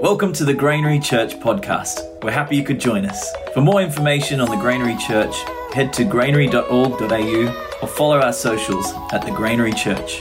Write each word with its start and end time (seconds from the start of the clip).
Welcome 0.00 0.32
to 0.32 0.46
the 0.46 0.54
Granary 0.54 0.98
Church 0.98 1.34
podcast. 1.34 2.24
We're 2.24 2.30
happy 2.30 2.56
you 2.56 2.64
could 2.64 2.80
join 2.80 3.04
us. 3.04 3.34
For 3.52 3.60
more 3.60 3.82
information 3.82 4.40
on 4.40 4.48
the 4.48 4.56
Granary 4.56 4.96
Church, 4.96 5.36
head 5.74 5.92
to 5.92 6.04
granary.org.au 6.04 7.78
or 7.82 7.86
follow 7.86 8.18
our 8.18 8.32
socials 8.32 8.94
at 9.12 9.20
the 9.20 9.30
Granary 9.30 9.74
Church. 9.74 10.20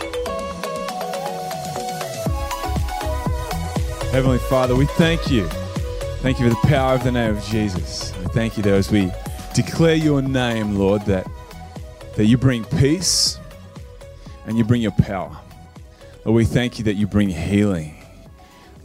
Heavenly 4.12 4.40
Father, 4.50 4.76
we 4.76 4.86
thank 4.86 5.32
you. 5.32 5.48
Thank 6.18 6.42
you 6.42 6.50
for 6.50 6.56
the 6.56 6.68
power 6.68 6.96
of 6.96 7.06
the 7.06 7.14
name 7.14 7.38
of 7.38 7.44
Jesus. 7.46 8.14
We 8.18 8.26
thank 8.26 8.58
you 8.58 8.64
that 8.64 8.74
as 8.74 8.92
we 8.92 9.10
declare 9.54 9.96
your 9.96 10.22
name, 10.22 10.78
Lord, 10.78 11.04
that, 11.04 11.26
that 12.18 12.26
you 12.26 12.38
bring 12.38 12.66
peace 12.66 13.40
and 14.46 14.58
you 14.58 14.66
bring 14.66 14.82
your 14.82 14.92
power. 14.92 15.38
Lord, 16.26 16.36
we 16.36 16.44
thank 16.44 16.80
you 16.80 16.84
that 16.84 16.96
you 16.96 17.08
bring 17.08 17.30
healing. 17.30 17.99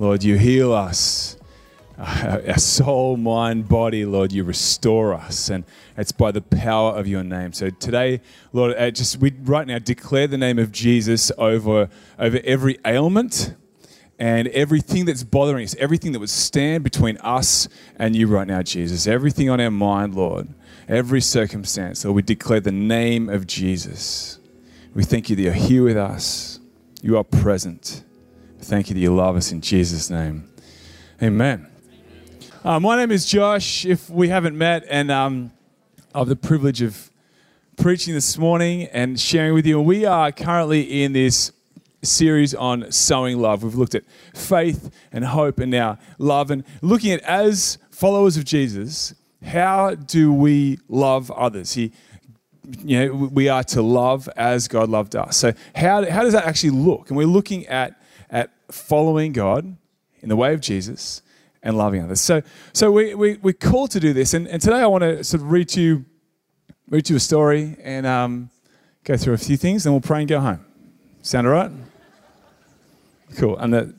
Lord, 0.05 0.23
you 0.23 0.37
heal 0.37 0.75
us, 0.75 1.39
our 1.99 2.59
soul, 2.59 3.17
mind, 3.17 3.71
body. 3.71 4.05
Lord, 4.05 4.33
you 4.33 4.45
restore 4.45 5.15
us, 5.15 5.49
and 5.49 5.65
it's 5.97 6.13
by 6.13 6.31
the 6.31 6.43
power 6.43 6.93
of 6.93 7.07
your 7.07 7.25
name. 7.25 7.55
So 7.55 7.71
today, 7.71 8.21
Lord, 8.53 8.77
uh, 8.77 8.91
just 8.91 9.17
we 9.17 9.33
right 9.45 9.67
now 9.67 9.79
declare 9.79 10.27
the 10.27 10.37
name 10.37 10.59
of 10.59 10.73
Jesus 10.73 11.33
over 11.39 11.89
over 12.19 12.41
every 12.45 12.79
ailment 12.85 13.55
and 14.19 14.49
everything 14.49 15.07
that's 15.07 15.25
bothering 15.25 15.65
us, 15.65 15.75
everything 15.77 16.13
that 16.13 16.19
would 16.19 16.29
stand 16.29 16.85
between 16.85 17.17
us 17.23 17.67
and 17.97 18.15
you 18.15 18.27
right 18.27 18.47
now, 18.47 18.61
Jesus, 18.61 19.07
everything 19.07 19.49
on 19.49 19.59
our 19.59 19.71
mind, 19.71 20.15
Lord, 20.15 20.49
every 20.87 21.23
circumstance, 21.23 22.05
Lord, 22.05 22.17
we 22.17 22.21
declare 22.21 22.61
the 22.61 22.73
name 22.73 23.31
of 23.31 23.47
Jesus. 23.47 24.39
We 24.93 25.03
thank 25.03 25.31
you 25.31 25.37
that 25.37 25.43
you're 25.43 25.53
here 25.55 25.83
with 25.83 25.97
us. 25.97 26.61
You 27.01 27.17
are 27.17 27.25
present. 27.25 28.04
Thank 28.65 28.89
you 28.89 28.95
that 28.95 29.01
you 29.01 29.15
love 29.15 29.37
us 29.37 29.53
in 29.53 29.61
Jesus' 29.61 30.09
name. 30.09 30.49
Amen. 31.23 31.67
Uh, 32.65 32.81
my 32.81 32.97
name 32.97 33.11
is 33.11 33.27
Josh. 33.27 33.85
If 33.85 34.09
we 34.09 34.31
haven't 34.31 34.57
met, 34.57 34.87
and 34.89 35.11
um, 35.11 35.53
I 36.15 36.21
have 36.21 36.29
the 36.29 36.37
privilege 36.37 36.81
of 36.81 37.11
preaching 37.77 38.15
this 38.15 38.39
morning 38.39 38.85
and 38.85 39.21
sharing 39.21 39.53
with 39.53 39.67
you. 39.67 39.79
We 39.83 40.07
are 40.07 40.33
currently 40.33 41.03
in 41.03 41.13
this 41.13 41.53
series 42.03 42.55
on 42.55 42.91
sowing 42.91 43.39
love. 43.39 43.63
We've 43.63 43.75
looked 43.75 43.95
at 43.95 44.05
faith 44.33 44.91
and 45.13 45.27
hope 45.27 45.59
and 45.59 45.71
now 45.71 45.99
love, 46.17 46.51
and 46.51 46.65
looking 46.81 47.13
at 47.13 47.21
as 47.21 47.77
followers 47.91 48.39
of 48.39 48.47
Jesus, 48.47 49.15
how 49.45 49.95
do 49.95 50.33
we 50.33 50.79
love 50.89 51.31
others? 51.33 51.75
He, 51.75 51.93
you 52.83 52.99
know, 52.99 53.15
we 53.31 53.51
are 53.51 53.63
to 53.65 53.83
love 53.83 54.27
as 54.39 54.69
God 54.69 54.89
loved 54.89 55.15
us. 55.17 55.37
So 55.37 55.53
how, 55.77 56.09
how 56.11 56.23
does 56.23 56.33
that 56.33 56.47
actually 56.47 56.71
look? 56.71 57.11
And 57.11 57.17
we're 57.19 57.27
looking 57.27 57.67
at 57.67 57.75
at 57.91 58.01
following 58.71 59.33
God 59.33 59.77
in 60.21 60.29
the 60.29 60.37
way 60.37 60.55
of 60.55 60.61
Jesus 60.61 61.23
and 61.63 61.77
loving 61.77 62.03
others. 62.03 62.21
So, 62.21 62.43
so 62.73 62.93
we, 62.93 63.15
we, 63.15 63.37
we're 63.39 63.53
called 63.53 63.91
to 63.93 64.01
do 64.01 64.13
this. 64.13 64.35
And, 64.35 64.47
and 64.47 64.61
today 64.61 64.81
I 64.81 64.87
want 64.87 65.03
to 65.03 65.25
sort 65.25 65.43
of 65.43 65.51
read 65.51 65.69
to 65.71 65.81
you, 65.81 66.05
read 66.89 67.07
to 67.07 67.15
you 67.15 67.17
a 67.17 67.21
story 67.21 67.77
and 67.83 68.07
um, 68.07 68.51
go 69.03 69.17
through 69.17 69.35
a 69.35 69.39
few 69.39 69.57
things, 69.57 69.85
then 69.85 69.93
we'll 69.93 70.01
pray 70.01 70.21
and 70.21 70.29
go 70.29 70.41
home. 70.41 70.65
Sound 71.23 71.47
all 71.47 71.53
right? 71.55 71.71
Cool. 73.37 73.57
And 73.59 73.73
the 73.73 73.95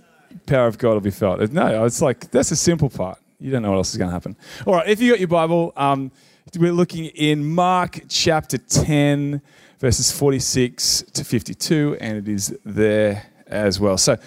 power 0.46 0.68
of 0.68 0.78
God 0.78 0.94
will 0.94 1.02
be 1.02 1.12
felt. 1.12 1.40
No, 1.52 1.86
it's 1.86 2.02
like, 2.02 2.32
that's 2.32 2.52
a 2.52 2.56
simple 2.56 2.90
part. 2.90 3.18
You 3.40 3.52
don't 3.52 3.64
know 3.64 3.72
what 3.72 3.78
else 3.78 3.92
is 3.92 3.98
going 3.98 4.10
to 4.10 4.14
happen. 4.14 4.38
All 4.66 4.76
right, 4.76 4.88
if 4.88 5.02
you 5.02 5.12
got 5.12 5.20
your 5.20 5.28
Bible, 5.28 5.74
um, 5.76 6.12
we're 6.58 6.72
looking 6.72 7.06
in 7.06 7.46
Mark 7.46 8.00
chapter 8.08 8.58
10, 8.58 9.42
verses 9.80 10.12
46 10.12 11.04
to 11.14 11.24
52, 11.24 11.98
and 12.00 12.18
it 12.18 12.28
is 12.30 12.58
there 12.64 13.26
as 13.48 13.80
well. 13.80 13.98
So 13.98 14.18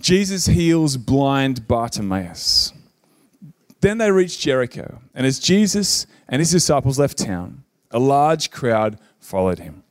Jesus 0.00 0.46
heals 0.46 0.96
blind 0.96 1.68
Bartimaeus. 1.68 2.72
Then 3.80 3.98
they 3.98 4.10
reached 4.10 4.40
Jericho, 4.40 5.00
and 5.14 5.26
as 5.26 5.38
Jesus 5.38 6.06
and 6.28 6.40
his 6.40 6.50
disciples 6.50 6.98
left 6.98 7.18
town, 7.18 7.64
a 7.90 7.98
large 7.98 8.50
crowd 8.50 8.98
followed 9.18 9.58
him. 9.58 9.82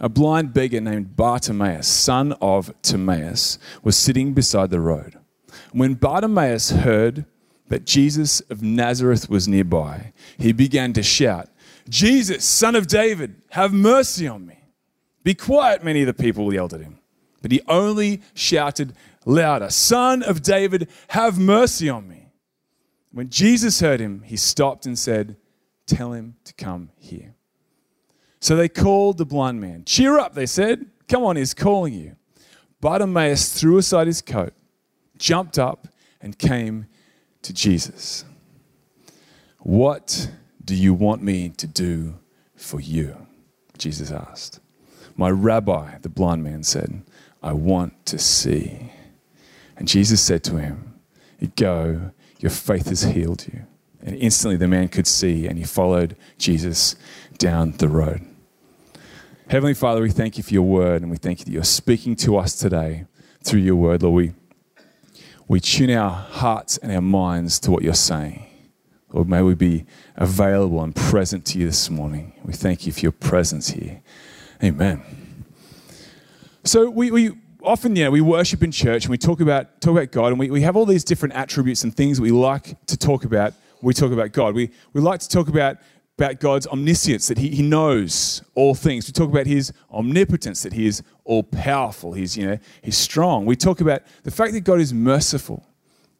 A 0.00 0.08
blind 0.08 0.52
beggar 0.52 0.80
named 0.80 1.16
Bartimaeus, 1.16 1.86
son 1.86 2.32
of 2.40 2.72
Timaeus, 2.82 3.58
was 3.82 3.96
sitting 3.96 4.32
beside 4.32 4.70
the 4.70 4.80
road. 4.80 5.18
When 5.72 5.94
Bartimaeus 5.94 6.70
heard 6.70 7.26
that 7.68 7.86
Jesus 7.86 8.40
of 8.42 8.62
Nazareth 8.62 9.28
was 9.28 9.46
nearby, 9.46 10.12
he 10.38 10.52
began 10.52 10.92
to 10.94 11.02
shout, 11.02 11.48
Jesus, 11.88 12.44
son 12.44 12.76
of 12.76 12.86
David, 12.86 13.42
have 13.50 13.72
mercy 13.72 14.26
on 14.26 14.46
me. 14.46 14.58
Be 15.22 15.34
quiet, 15.34 15.84
many 15.84 16.00
of 16.00 16.06
the 16.06 16.14
people 16.14 16.52
yelled 16.52 16.72
at 16.72 16.80
him. 16.80 16.99
But 17.42 17.52
he 17.52 17.62
only 17.68 18.22
shouted 18.34 18.94
louder, 19.24 19.70
Son 19.70 20.22
of 20.22 20.42
David, 20.42 20.88
have 21.08 21.38
mercy 21.38 21.88
on 21.88 22.08
me. 22.08 22.28
When 23.12 23.28
Jesus 23.28 23.80
heard 23.80 24.00
him, 24.00 24.22
he 24.22 24.36
stopped 24.36 24.86
and 24.86 24.98
said, 24.98 25.36
Tell 25.86 26.12
him 26.12 26.36
to 26.44 26.54
come 26.54 26.90
here. 26.96 27.34
So 28.40 28.56
they 28.56 28.68
called 28.68 29.18
the 29.18 29.26
blind 29.26 29.60
man. 29.60 29.84
Cheer 29.84 30.18
up, 30.18 30.34
they 30.34 30.46
said. 30.46 30.86
Come 31.08 31.24
on, 31.24 31.36
he's 31.36 31.54
calling 31.54 31.92
you. 31.92 32.16
Bartimaeus 32.80 33.52
threw 33.52 33.78
aside 33.78 34.06
his 34.06 34.22
coat, 34.22 34.54
jumped 35.18 35.58
up, 35.58 35.88
and 36.20 36.38
came 36.38 36.86
to 37.42 37.52
Jesus. 37.52 38.24
What 39.58 40.30
do 40.64 40.74
you 40.74 40.94
want 40.94 41.22
me 41.22 41.50
to 41.50 41.66
do 41.66 42.14
for 42.54 42.80
you? 42.80 43.26
Jesus 43.76 44.10
asked. 44.10 44.60
My 45.16 45.30
rabbi, 45.30 45.98
the 45.98 46.08
blind 46.08 46.42
man 46.42 46.62
said, 46.62 47.02
I 47.42 47.52
want 47.52 48.06
to 48.06 48.18
see. 48.18 48.92
And 49.76 49.88
Jesus 49.88 50.20
said 50.20 50.44
to 50.44 50.56
him, 50.56 50.94
Go, 51.56 52.12
your 52.38 52.50
faith 52.50 52.88
has 52.88 53.02
healed 53.02 53.46
you. 53.50 53.62
And 54.02 54.16
instantly 54.16 54.56
the 54.56 54.68
man 54.68 54.88
could 54.88 55.06
see 55.06 55.46
and 55.46 55.58
he 55.58 55.64
followed 55.64 56.16
Jesus 56.38 56.96
down 57.38 57.72
the 57.72 57.88
road. 57.88 58.26
Heavenly 59.48 59.74
Father, 59.74 60.00
we 60.00 60.10
thank 60.10 60.36
you 60.36 60.42
for 60.42 60.54
your 60.54 60.62
word 60.62 61.02
and 61.02 61.10
we 61.10 61.16
thank 61.16 61.40
you 61.40 61.44
that 61.46 61.52
you're 61.52 61.64
speaking 61.64 62.14
to 62.16 62.36
us 62.36 62.54
today 62.54 63.06
through 63.42 63.60
your 63.60 63.76
word. 63.76 64.02
Lord, 64.02 64.14
we, 64.14 64.32
we 65.48 65.60
tune 65.60 65.90
our 65.90 66.10
hearts 66.10 66.78
and 66.78 66.92
our 66.92 67.00
minds 67.00 67.58
to 67.60 67.70
what 67.70 67.82
you're 67.82 67.94
saying. 67.94 68.46
Lord, 69.12 69.28
may 69.28 69.42
we 69.42 69.54
be 69.54 69.86
available 70.16 70.82
and 70.82 70.94
present 70.94 71.44
to 71.46 71.58
you 71.58 71.66
this 71.66 71.90
morning. 71.90 72.32
We 72.44 72.52
thank 72.52 72.86
you 72.86 72.92
for 72.92 73.00
your 73.00 73.12
presence 73.12 73.70
here. 73.70 74.02
Amen. 74.62 75.19
So 76.64 76.90
we, 76.90 77.10
we 77.10 77.32
often, 77.62 77.96
yeah, 77.96 78.08
we 78.08 78.20
worship 78.20 78.62
in 78.62 78.70
church 78.70 79.04
and 79.04 79.10
we 79.10 79.18
talk 79.18 79.40
about, 79.40 79.80
talk 79.80 79.92
about 79.92 80.12
God 80.12 80.28
and 80.28 80.38
we, 80.38 80.50
we 80.50 80.62
have 80.62 80.76
all 80.76 80.86
these 80.86 81.04
different 81.04 81.34
attributes 81.34 81.84
and 81.84 81.94
things 81.94 82.20
we 82.20 82.30
like 82.30 82.84
to 82.86 82.96
talk 82.96 83.24
about 83.24 83.54
we 83.82 83.94
talk 83.94 84.12
about 84.12 84.32
God. 84.32 84.54
We, 84.54 84.70
we 84.92 85.00
like 85.00 85.20
to 85.20 85.28
talk 85.28 85.48
about, 85.48 85.78
about 86.18 86.40
God's 86.40 86.66
omniscience, 86.66 87.28
that 87.28 87.38
he, 87.38 87.48
he 87.48 87.62
knows 87.62 88.42
all 88.54 88.74
things. 88.74 89.06
We 89.06 89.12
talk 89.12 89.30
about 89.30 89.46
his 89.46 89.72
omnipotence, 89.90 90.62
that 90.62 90.72
he 90.72 90.86
is 90.86 91.02
all 91.24 91.42
powerful, 91.42 92.12
he's, 92.12 92.36
you 92.36 92.46
know, 92.46 92.58
he's 92.82 92.96
strong. 92.96 93.46
We 93.46 93.56
talk 93.56 93.80
about 93.80 94.02
the 94.24 94.30
fact 94.30 94.52
that 94.52 94.60
God 94.60 94.80
is 94.80 94.92
merciful 94.92 95.66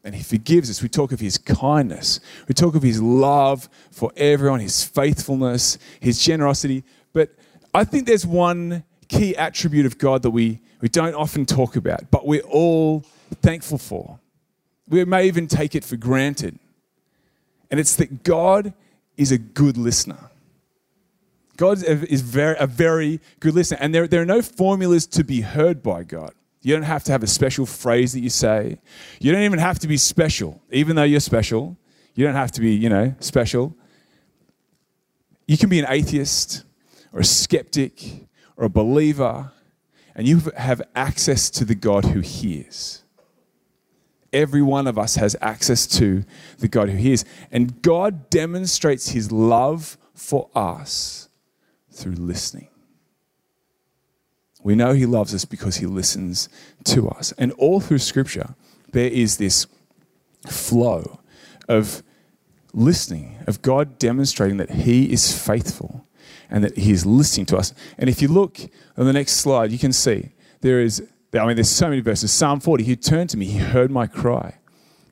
and 0.03 0.15
he 0.15 0.23
forgives 0.23 0.71
us. 0.71 0.83
We 0.83 0.89
talk 0.89 1.13
of 1.13 1.21
his 1.21 1.37
kindness. 1.37 2.21
We 2.49 2.55
talk 2.55 2.75
of 2.75 2.83
his 2.83 3.03
love 3.03 3.69
for 3.91 4.13
everyone, 4.17 4.61
his 4.61 4.83
faithfulness, 4.83 5.79
his 6.01 6.23
generosity. 6.23 6.85
But 7.13 7.35
I 7.75 7.85
think 7.85 8.07
there's 8.07 8.27
one 8.27 8.85
key 9.11 9.37
attribute 9.37 9.87
of 9.87 9.99
God 9.99 10.23
that 10.23 10.31
we, 10.31 10.61
we 10.81 10.89
don't 10.89 11.15
often 11.15 11.45
talk 11.45 11.77
about, 11.77 12.11
but 12.11 12.27
we're 12.27 12.43
all 12.43 13.05
thankful 13.43 13.77
for. 13.77 14.19
We 14.89 15.05
may 15.05 15.27
even 15.27 15.47
take 15.49 15.75
it 15.75 15.85
for 15.85 15.97
granted. 15.97 16.59
And 17.71 17.79
it's 17.81 17.97
that 17.97 18.23
God 18.23 18.73
is 19.17 19.33
a 19.33 19.39
good 19.39 19.77
listener. 19.77 20.31
God 21.57 21.83
is 21.85 22.23
very, 22.23 22.57
a 22.59 22.67
very 22.67 23.21
good 23.41 23.55
listener. 23.55 23.79
And 23.81 23.95
there, 23.95 24.07
there 24.07 24.23
are 24.23 24.27
no 24.27 24.43
formulas 24.43 25.07
to 25.09 25.25
be 25.25 25.43
heard 25.43 25.83
by 25.83 26.05
God. 26.05 26.33
You 26.63 26.75
don't 26.75 26.85
have 26.85 27.05
to 27.05 27.13
have 27.13 27.23
a 27.23 27.27
special 27.27 27.67
phrase 27.67 28.13
that 28.13 28.21
you 28.21 28.31
say. 28.31 28.79
You 29.19 29.33
don't 29.33 29.43
even 29.43 29.59
have 29.59 29.79
to 29.81 29.89
be 29.89 29.97
special, 29.97 30.63
even 30.71 30.97
though 30.97 31.03
you're 31.03 31.21
special. 31.21 31.77
You 32.15 32.25
don't 32.25 32.35
have 32.35 32.53
to 32.53 32.61
be, 32.61 32.75
you 32.75 32.89
know, 32.89 33.15
special. 33.21 33.75
You 35.47 35.59
can 35.59 35.69
be 35.69 35.81
an 35.81 35.87
atheist 35.89 36.65
or 37.13 37.21
a 37.21 37.25
skeptic 37.25 38.29
or 38.61 38.67
a 38.67 38.69
believer, 38.69 39.51
and 40.15 40.29
you 40.29 40.39
have 40.55 40.83
access 40.95 41.49
to 41.49 41.65
the 41.65 41.75
God 41.75 42.05
who 42.05 42.21
hears. 42.21 43.03
Every 44.35 44.61
one 44.61 44.87
of 44.87 44.99
us 44.99 45.17
has 45.17 45.35
access 45.41 45.87
to 45.99 46.25
the 46.59 46.69
God 46.69 46.91
who 46.91 46.99
hears. 46.99 47.25
And 47.51 47.81
God 47.81 48.29
demonstrates 48.29 49.09
his 49.09 49.33
love 49.33 49.97
for 50.15 50.51
us 50.55 51.31
through 51.91 52.13
listening. 52.13 52.69
We 54.63 54.75
know 54.75 54.93
he 54.93 55.07
loves 55.07 55.35
us 55.35 55.47
because 55.47 55.77
he 55.77 55.87
listens 55.87 56.51
to 56.85 57.09
us. 57.09 57.33
And 57.39 57.53
all 57.53 57.81
through 57.81 57.99
Scripture, 57.99 58.55
there 58.93 59.09
is 59.09 59.39
this 59.39 59.67
flow 60.47 61.21
of 61.67 62.03
listening, 62.75 63.39
of 63.47 63.63
God 63.63 63.99
demonstrating 63.99 64.59
that 64.59 64.71
he 64.71 65.11
is 65.11 65.37
faithful 65.37 66.07
and 66.51 66.65
that 66.65 66.77
He 66.77 66.91
is 66.93 67.07
listening 67.07 67.47
to 67.47 67.57
us. 67.57 67.73
And 67.99 68.11
if 68.11 68.21
you 68.21 68.29
look 68.29 68.59
on 68.97 69.07
the 69.07 69.13
next 69.13 69.37
slide, 69.37 69.73
you 69.73 69.79
can 69.79 69.93
see 69.93 70.31
there 70.61 70.81
is, 70.81 71.03
I 71.33 71.47
mean, 71.47 71.57
there's 71.57 71.71
so 71.71 71.89
many 71.89 72.01
verses. 72.01 72.33
Psalm 72.33 72.61
40, 72.61 72.85
He 72.85 72.97
turned 72.97 73.31
to 73.31 73.37
me, 73.37 73.47
He 73.47 73.59
heard 73.59 73.91
my 73.91 74.07
cry. 74.07 74.55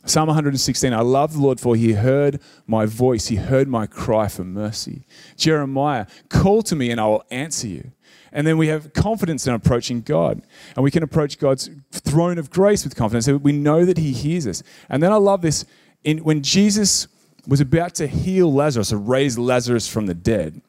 Psalm 0.08 0.28
116, 0.28 0.94
I 0.94 1.00
love 1.00 1.34
the 1.34 1.40
Lord 1.40 1.60
for 1.60 1.76
he 1.76 1.92
heard 1.92 2.40
my 2.66 2.86
voice, 2.86 3.26
he 3.26 3.36
heard 3.36 3.68
my 3.68 3.86
cry 3.86 4.26
for 4.28 4.42
mercy. 4.42 5.02
Jeremiah, 5.36 6.06
call 6.30 6.62
to 6.62 6.74
me 6.74 6.90
and 6.90 6.98
I 6.98 7.06
will 7.06 7.24
answer 7.30 7.66
you. 7.66 7.92
And 8.32 8.46
then 8.46 8.56
we 8.56 8.68
have 8.68 8.92
confidence 8.92 9.46
in 9.46 9.54
approaching 9.54 10.02
God. 10.02 10.42
And 10.76 10.84
we 10.84 10.90
can 10.90 11.02
approach 11.02 11.38
God's 11.38 11.70
throne 11.90 12.38
of 12.38 12.50
grace 12.50 12.84
with 12.84 12.94
confidence. 12.96 13.28
We 13.28 13.52
know 13.52 13.84
that 13.84 13.98
he 13.98 14.12
hears 14.12 14.46
us. 14.46 14.62
And 14.88 15.02
then 15.02 15.12
I 15.12 15.16
love 15.16 15.42
this. 15.42 15.64
In, 16.04 16.18
when 16.24 16.42
Jesus 16.42 17.08
was 17.46 17.60
about 17.60 17.94
to 17.96 18.06
heal 18.06 18.52
Lazarus 18.52 18.92
or 18.92 18.98
raise 18.98 19.38
Lazarus 19.38 19.88
from 19.88 20.06
the 20.06 20.14
dead, 20.14 20.60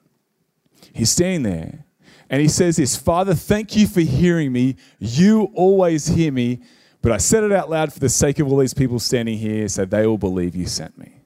he's 0.94 1.10
standing 1.10 1.44
there 1.44 1.86
and 2.30 2.42
he 2.42 2.48
says 2.48 2.78
this 2.78 2.96
Father, 2.96 3.34
thank 3.34 3.76
you 3.76 3.88
for 3.88 4.02
hearing 4.02 4.52
me. 4.52 4.76
You 5.00 5.52
always 5.54 6.08
hear 6.08 6.32
me. 6.32 6.62
But 7.02 7.14
I 7.14 7.18
said 7.18 7.44
it 7.44 7.52
out 7.52 7.70
loud 7.70 7.94
for 7.94 8.00
the 8.00 8.10
sake 8.10 8.40
of 8.40 8.52
all 8.52 8.58
these 8.58 8.74
people 8.74 9.00
standing 9.00 9.38
here 9.38 9.68
so 9.70 9.86
they 9.86 10.06
all 10.06 10.18
believe 10.18 10.56
you 10.56 10.66
sent 10.66 10.98
me. 10.98 11.22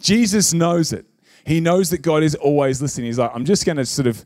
Jesus 0.00 0.54
knows 0.54 0.92
it. 0.92 1.04
He 1.44 1.60
knows 1.60 1.90
that 1.90 1.98
God 1.98 2.22
is 2.22 2.34
always 2.34 2.80
listening. 2.80 3.06
He's 3.06 3.18
like, 3.18 3.30
I'm 3.34 3.44
just 3.44 3.66
going 3.66 3.76
to 3.76 3.84
sort 3.84 4.06
of 4.06 4.24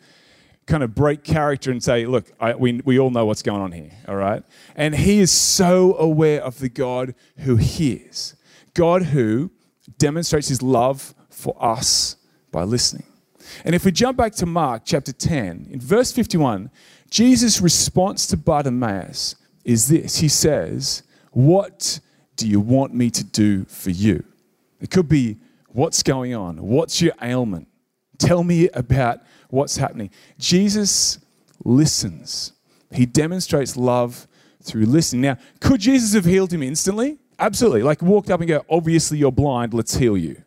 kind 0.66 0.82
of 0.82 0.94
break 0.94 1.24
character 1.24 1.70
and 1.70 1.82
say, 1.82 2.06
look, 2.06 2.30
I, 2.38 2.54
we, 2.54 2.80
we 2.84 2.98
all 2.98 3.10
know 3.10 3.26
what's 3.26 3.42
going 3.42 3.60
on 3.60 3.72
here, 3.72 3.90
all 4.06 4.16
right? 4.16 4.42
And 4.74 4.94
he 4.94 5.18
is 5.20 5.30
so 5.30 5.96
aware 5.96 6.42
of 6.42 6.58
the 6.58 6.68
God 6.68 7.14
who 7.38 7.56
hears, 7.56 8.36
God 8.74 9.04
who 9.04 9.50
demonstrates 9.98 10.48
his 10.48 10.62
love 10.62 11.14
for 11.30 11.56
us 11.60 12.16
by 12.52 12.62
listening. 12.62 13.06
And 13.64 13.74
if 13.74 13.84
we 13.84 13.92
jump 13.92 14.16
back 14.16 14.34
to 14.36 14.46
Mark 14.46 14.82
chapter 14.84 15.12
10, 15.12 15.68
in 15.70 15.80
verse 15.80 16.12
51, 16.12 16.70
Jesus' 17.10 17.60
response 17.60 18.26
to 18.28 18.36
Bartimaeus 18.36 19.36
is 19.64 19.88
this 19.88 20.18
He 20.18 20.28
says, 20.28 21.02
What 21.32 22.00
do 22.36 22.48
you 22.48 22.60
want 22.60 22.94
me 22.94 23.10
to 23.10 23.24
do 23.24 23.64
for 23.64 23.90
you? 23.90 24.24
It 24.80 24.90
could 24.90 25.08
be, 25.08 25.38
What's 25.76 26.02
going 26.02 26.34
on? 26.34 26.56
What's 26.56 27.02
your 27.02 27.12
ailment? 27.20 27.68
Tell 28.16 28.42
me 28.42 28.70
about 28.70 29.20
what's 29.50 29.76
happening. 29.76 30.08
Jesus 30.38 31.18
listens. 31.64 32.52
He 32.90 33.04
demonstrates 33.04 33.76
love 33.76 34.26
through 34.62 34.86
listening. 34.86 35.20
Now, 35.20 35.36
could 35.60 35.80
Jesus 35.80 36.14
have 36.14 36.24
healed 36.24 36.52
him 36.52 36.62
instantly? 36.62 37.18
Absolutely. 37.38 37.82
Like 37.82 38.00
walked 38.00 38.30
up 38.30 38.40
and 38.40 38.48
go, 38.48 38.64
obviously 38.70 39.18
you're 39.18 39.32
blind, 39.32 39.74
let's 39.74 39.96
heal 39.96 40.16
you. 40.16 40.42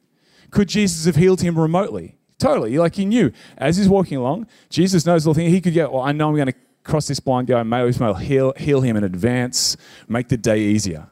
Could 0.51 0.67
Jesus 0.67 1.05
have 1.05 1.15
healed 1.15 1.41
him 1.41 1.59
remotely? 1.59 2.17
Totally. 2.39 2.77
Like 2.77 2.95
he 2.95 3.05
knew 3.05 3.31
as 3.57 3.77
he's 3.77 3.89
walking 3.89 4.17
along, 4.17 4.47
Jesus 4.69 5.05
knows 5.05 5.25
the 5.25 5.33
thing. 5.33 5.49
He 5.49 5.61
could 5.61 5.75
go, 5.75 5.91
well, 5.91 6.01
I 6.01 6.13
know 6.13 6.29
I'm 6.29 6.35
going 6.35 6.47
to 6.47 6.55
cross 6.83 7.07
this 7.07 7.19
blind 7.19 7.47
guy 7.47 7.61
may 7.61 7.91
well 7.91 8.15
heal, 8.15 8.53
heal 8.57 8.81
him 8.81 8.95
in 8.97 9.03
advance, 9.03 9.77
make 10.07 10.29
the 10.29 10.37
day 10.37 10.59
easier. 10.59 11.07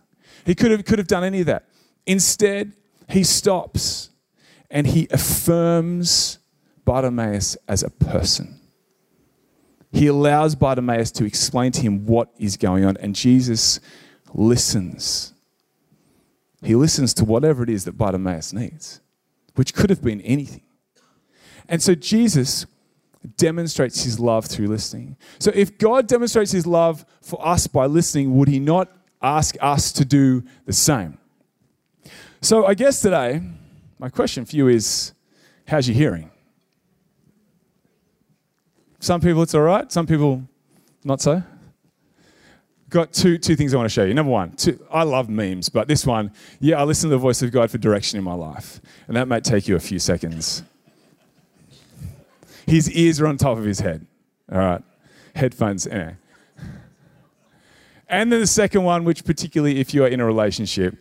He 0.46 0.56
could 0.56 0.72
have, 0.72 0.86
could 0.86 0.98
have 0.98 1.08
done 1.08 1.24
any 1.24 1.42
of 1.42 1.46
that. 1.46 1.66
Instead, 2.06 2.74
he 3.10 3.24
stops 3.24 4.10
and 4.72 4.88
he 4.88 5.08
affirms 5.12 6.40
Bartimaeus 6.86 7.58
as 7.68 7.84
a 7.84 7.90
person. 7.90 8.60
He 9.92 10.08
allows 10.08 10.56
Bartimaeus 10.56 11.12
to 11.12 11.26
explain 11.26 11.72
to 11.74 11.82
him 11.82 12.06
what 12.06 12.30
is 12.38 12.58
going 12.58 12.86
on, 12.86 12.98
and 12.98 13.16
Jesus 13.16 13.80
listens. 14.34 15.34
He 16.62 16.76
listens 16.76 17.14
to 17.16 17.26
whatever 17.26 17.64
it 17.64 17.70
is 17.70 17.86
that 17.86 17.98
Bartimaeus 17.98 18.52
needs, 18.54 19.02
which 19.56 19.74
could 19.74 19.90
have 19.90 20.02
been 20.02 20.22
anything. 20.22 20.67
And 21.70 21.82
so 21.82 21.96
Jesus 21.96 22.66
demonstrates 23.36 24.04
his 24.04 24.20
love 24.20 24.46
through 24.46 24.68
listening. 24.68 25.18
So 25.40 25.52
if 25.54 25.78
God 25.78 26.08
demonstrates 26.08 26.52
his 26.52 26.66
love 26.66 27.06
for 27.22 27.46
us 27.46 27.68
by 27.68 27.86
listening, 27.86 28.36
would 28.38 28.48
he 28.48 28.60
not 28.60 28.90
ask 29.22 29.56
us 29.60 29.92
to 29.94 30.06
do 30.06 30.44
the 30.66 30.74
same? 30.74 31.18
So 32.42 32.66
I 32.66 32.74
guess 32.74 33.02
today, 33.02 33.42
my 34.00 34.10
question 34.10 34.46
for 34.46 34.56
you 34.56 34.68
is 34.68 35.14
how's 35.68 35.88
your 35.88 35.96
hearing? 35.96 36.32
Some 39.00 39.22
people 39.22 39.42
it's 39.42 39.54
all 39.54 39.62
right, 39.62 39.92
some 39.92 40.08
people 40.08 40.44
not 41.04 41.22
so. 41.22 41.44
Got 42.90 43.12
two, 43.12 43.38
two 43.38 43.58
things 43.58 43.74
I 43.74 43.78
want 43.78 43.90
to 43.90 43.94
show 43.94 44.06
you. 44.06 44.14
Number 44.14 44.32
one, 44.32 44.54
two, 44.54 44.80
I 44.90 45.04
love 45.04 45.28
memes, 45.28 45.68
but 45.68 45.90
this 45.90 46.06
one, 46.06 46.32
yeah, 46.62 46.80
I 46.80 46.86
listen 46.86 47.10
to 47.10 47.16
the 47.16 47.20
voice 47.20 47.42
of 47.42 47.52
God 47.52 47.70
for 47.70 47.78
direction 47.78 48.18
in 48.18 48.24
my 48.24 48.34
life. 48.34 48.80
And 49.08 49.18
that 49.18 49.28
might 49.28 49.44
take 49.44 49.68
you 49.68 49.76
a 49.76 49.80
few 49.80 50.00
seconds. 50.00 50.64
His 52.68 52.92
ears 52.92 53.22
are 53.22 53.28
on 53.28 53.38
top 53.38 53.58
of 53.58 53.64
his 53.64 53.80
head. 53.80 54.06
All 54.52 54.60
right. 54.60 54.84
Headphones, 55.34 55.88
anyway. 55.88 56.18
And 58.10 58.32
then 58.32 58.42
the 58.42 58.48
second 58.48 58.84
one, 58.84 59.06
which 59.06 59.24
particularly 59.24 59.80
if 59.80 59.94
you 59.94 60.04
are 60.04 60.08
in 60.08 60.20
a 60.20 60.26
relationship, 60.26 60.96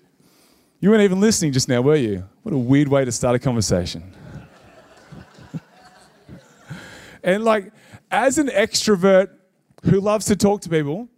you 0.81 0.91
weren't 0.91 1.03
even 1.03 1.21
listening 1.21 1.53
just 1.53 1.69
now, 1.69 1.81
were 1.81 1.97
you? 1.97 2.25
What 2.43 2.55
a 2.55 2.59
weird 2.59 2.89
way 2.89 3.05
to 3.05 3.13
start 3.13 3.35
a 3.35 3.39
conversation. 3.39 4.13
and 7.23 7.45
like, 7.45 7.73
as 8.11 8.39
an 8.39 8.49
extrovert 8.49 9.31
who 9.85 10.01
loves 10.01 10.27
to 10.27 10.37
talk 10.37 10.61
to 10.62 10.69
people, 10.69 11.09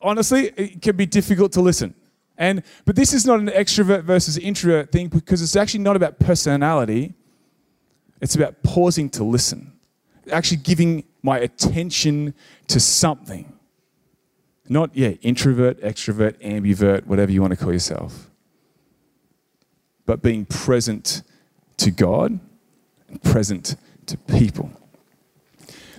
honestly, 0.00 0.52
it 0.56 0.82
can 0.82 0.96
be 0.96 1.06
difficult 1.06 1.52
to 1.52 1.60
listen. 1.60 1.94
And 2.38 2.62
but 2.84 2.96
this 2.96 3.12
is 3.12 3.26
not 3.26 3.40
an 3.40 3.48
extrovert 3.48 4.02
versus 4.02 4.38
introvert 4.38 4.90
thing 4.90 5.08
because 5.08 5.42
it's 5.42 5.54
actually 5.54 5.80
not 5.80 5.94
about 5.94 6.18
personality. 6.18 7.14
It's 8.20 8.34
about 8.34 8.62
pausing 8.62 9.10
to 9.10 9.24
listen 9.24 9.71
actually 10.30 10.58
giving 10.58 11.04
my 11.22 11.38
attention 11.38 12.34
to 12.68 12.80
something. 12.80 13.52
Not, 14.68 14.90
yeah, 14.94 15.10
introvert, 15.22 15.80
extrovert, 15.80 16.40
ambivert, 16.42 17.06
whatever 17.06 17.32
you 17.32 17.40
want 17.40 17.52
to 17.52 17.56
call 17.56 17.72
yourself. 17.72 18.30
But 20.06 20.22
being 20.22 20.44
present 20.44 21.22
to 21.78 21.90
God 21.90 22.38
and 23.08 23.22
present 23.22 23.76
to 24.06 24.16
people. 24.16 24.70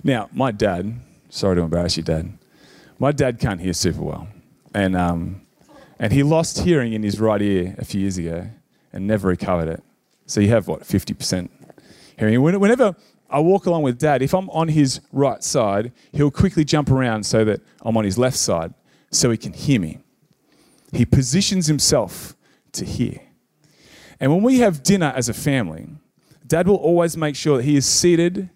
Now, 0.02 0.28
my 0.32 0.50
dad, 0.50 0.94
sorry 1.30 1.56
to 1.56 1.62
embarrass 1.62 1.96
you, 1.96 2.02
dad, 2.02 2.36
my 2.98 3.12
dad 3.12 3.38
can't 3.38 3.60
hear 3.60 3.72
super 3.72 4.02
well. 4.02 4.28
And, 4.74 4.96
um, 4.96 5.42
and 5.98 6.12
he 6.12 6.22
lost 6.22 6.60
hearing 6.60 6.92
in 6.92 7.02
his 7.02 7.20
right 7.20 7.40
ear 7.40 7.74
a 7.78 7.84
few 7.84 8.00
years 8.00 8.18
ago 8.18 8.48
and 8.92 9.06
never 9.06 9.28
recovered 9.28 9.68
it. 9.68 9.82
So 10.26 10.40
you 10.40 10.48
have 10.48 10.68
what, 10.68 10.82
50% 10.82 11.48
hearing? 12.18 12.40
Whenever 12.42 12.96
I 13.34 13.40
walk 13.40 13.66
along 13.66 13.82
with 13.82 13.98
dad. 13.98 14.22
If 14.22 14.32
I'm 14.32 14.48
on 14.50 14.68
his 14.68 15.00
right 15.10 15.42
side, 15.42 15.90
he'll 16.12 16.30
quickly 16.30 16.64
jump 16.64 16.88
around 16.88 17.26
so 17.26 17.44
that 17.44 17.60
I'm 17.82 17.96
on 17.96 18.04
his 18.04 18.16
left 18.16 18.36
side 18.36 18.72
so 19.10 19.28
he 19.32 19.36
can 19.36 19.52
hear 19.52 19.80
me. 19.80 19.98
He 20.92 21.04
positions 21.04 21.66
himself 21.66 22.36
to 22.74 22.84
hear. 22.84 23.20
And 24.20 24.32
when 24.32 24.44
we 24.44 24.60
have 24.60 24.84
dinner 24.84 25.12
as 25.16 25.28
a 25.28 25.34
family, 25.34 25.88
dad 26.46 26.68
will 26.68 26.76
always 26.76 27.16
make 27.16 27.34
sure 27.34 27.56
that 27.56 27.64
he 27.64 27.76
is 27.76 27.86
seated 27.86 28.50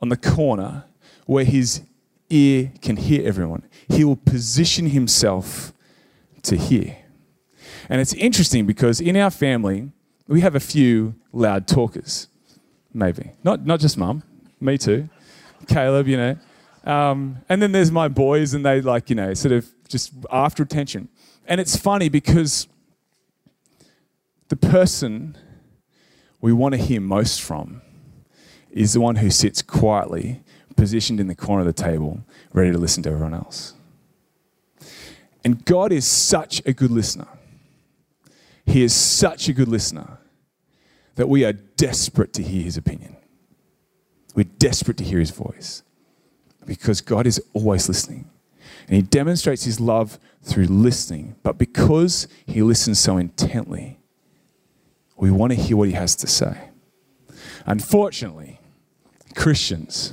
on 0.00 0.10
the 0.10 0.16
corner 0.16 0.84
where 1.26 1.44
his 1.44 1.82
ear 2.30 2.70
can 2.82 2.96
hear 2.96 3.26
everyone. 3.26 3.64
He 3.88 4.04
will 4.04 4.14
position 4.14 4.90
himself 4.90 5.72
to 6.42 6.56
hear. 6.56 6.98
And 7.88 8.00
it's 8.00 8.14
interesting 8.14 8.64
because 8.64 9.00
in 9.00 9.16
our 9.16 9.30
family, 9.30 9.90
we 10.28 10.40
have 10.42 10.54
a 10.54 10.60
few 10.60 11.16
loud 11.32 11.66
talkers. 11.66 12.28
Maybe. 12.94 13.32
Not, 13.42 13.66
not 13.66 13.80
just 13.80 13.98
mum, 13.98 14.22
me 14.60 14.78
too. 14.78 15.08
Caleb, 15.66 16.06
you 16.06 16.16
know. 16.16 16.36
Um, 16.84 17.38
and 17.48 17.60
then 17.60 17.72
there's 17.72 17.90
my 17.90 18.08
boys, 18.08 18.54
and 18.54 18.64
they 18.64 18.80
like, 18.80 19.10
you 19.10 19.16
know, 19.16 19.34
sort 19.34 19.52
of 19.52 19.68
just 19.88 20.12
after 20.30 20.62
attention. 20.62 21.08
And 21.46 21.60
it's 21.60 21.76
funny 21.76 22.08
because 22.08 22.68
the 24.48 24.56
person 24.56 25.36
we 26.40 26.52
want 26.52 26.74
to 26.74 26.80
hear 26.80 27.00
most 27.00 27.42
from 27.42 27.82
is 28.70 28.92
the 28.92 29.00
one 29.00 29.16
who 29.16 29.30
sits 29.30 29.62
quietly, 29.62 30.42
positioned 30.76 31.18
in 31.18 31.26
the 31.26 31.34
corner 31.34 31.60
of 31.60 31.66
the 31.66 31.72
table, 31.72 32.20
ready 32.52 32.70
to 32.70 32.78
listen 32.78 33.02
to 33.02 33.10
everyone 33.10 33.34
else. 33.34 33.74
And 35.42 35.64
God 35.64 35.92
is 35.92 36.06
such 36.06 36.62
a 36.64 36.72
good 36.72 36.90
listener. 36.90 37.28
He 38.66 38.82
is 38.82 38.94
such 38.94 39.48
a 39.48 39.52
good 39.52 39.68
listener 39.68 40.18
that 41.16 41.28
we 41.28 41.44
are 41.44 41.52
desperate 41.52 42.32
to 42.34 42.42
hear 42.42 42.62
his 42.62 42.76
opinion. 42.76 43.16
We're 44.34 44.44
desperate 44.44 44.96
to 44.98 45.04
hear 45.04 45.20
his 45.20 45.30
voice 45.30 45.82
because 46.66 47.00
God 47.00 47.26
is 47.26 47.42
always 47.52 47.88
listening. 47.88 48.30
And 48.86 48.96
he 48.96 49.02
demonstrates 49.02 49.64
his 49.64 49.80
love 49.80 50.18
through 50.42 50.66
listening. 50.66 51.36
But 51.42 51.58
because 51.58 52.28
he 52.46 52.62
listens 52.62 52.98
so 52.98 53.16
intently, 53.16 53.98
we 55.16 55.30
want 55.30 55.52
to 55.52 55.56
hear 55.58 55.76
what 55.76 55.88
he 55.88 55.94
has 55.94 56.16
to 56.16 56.26
say. 56.26 56.70
Unfortunately, 57.66 58.60
Christians 59.34 60.12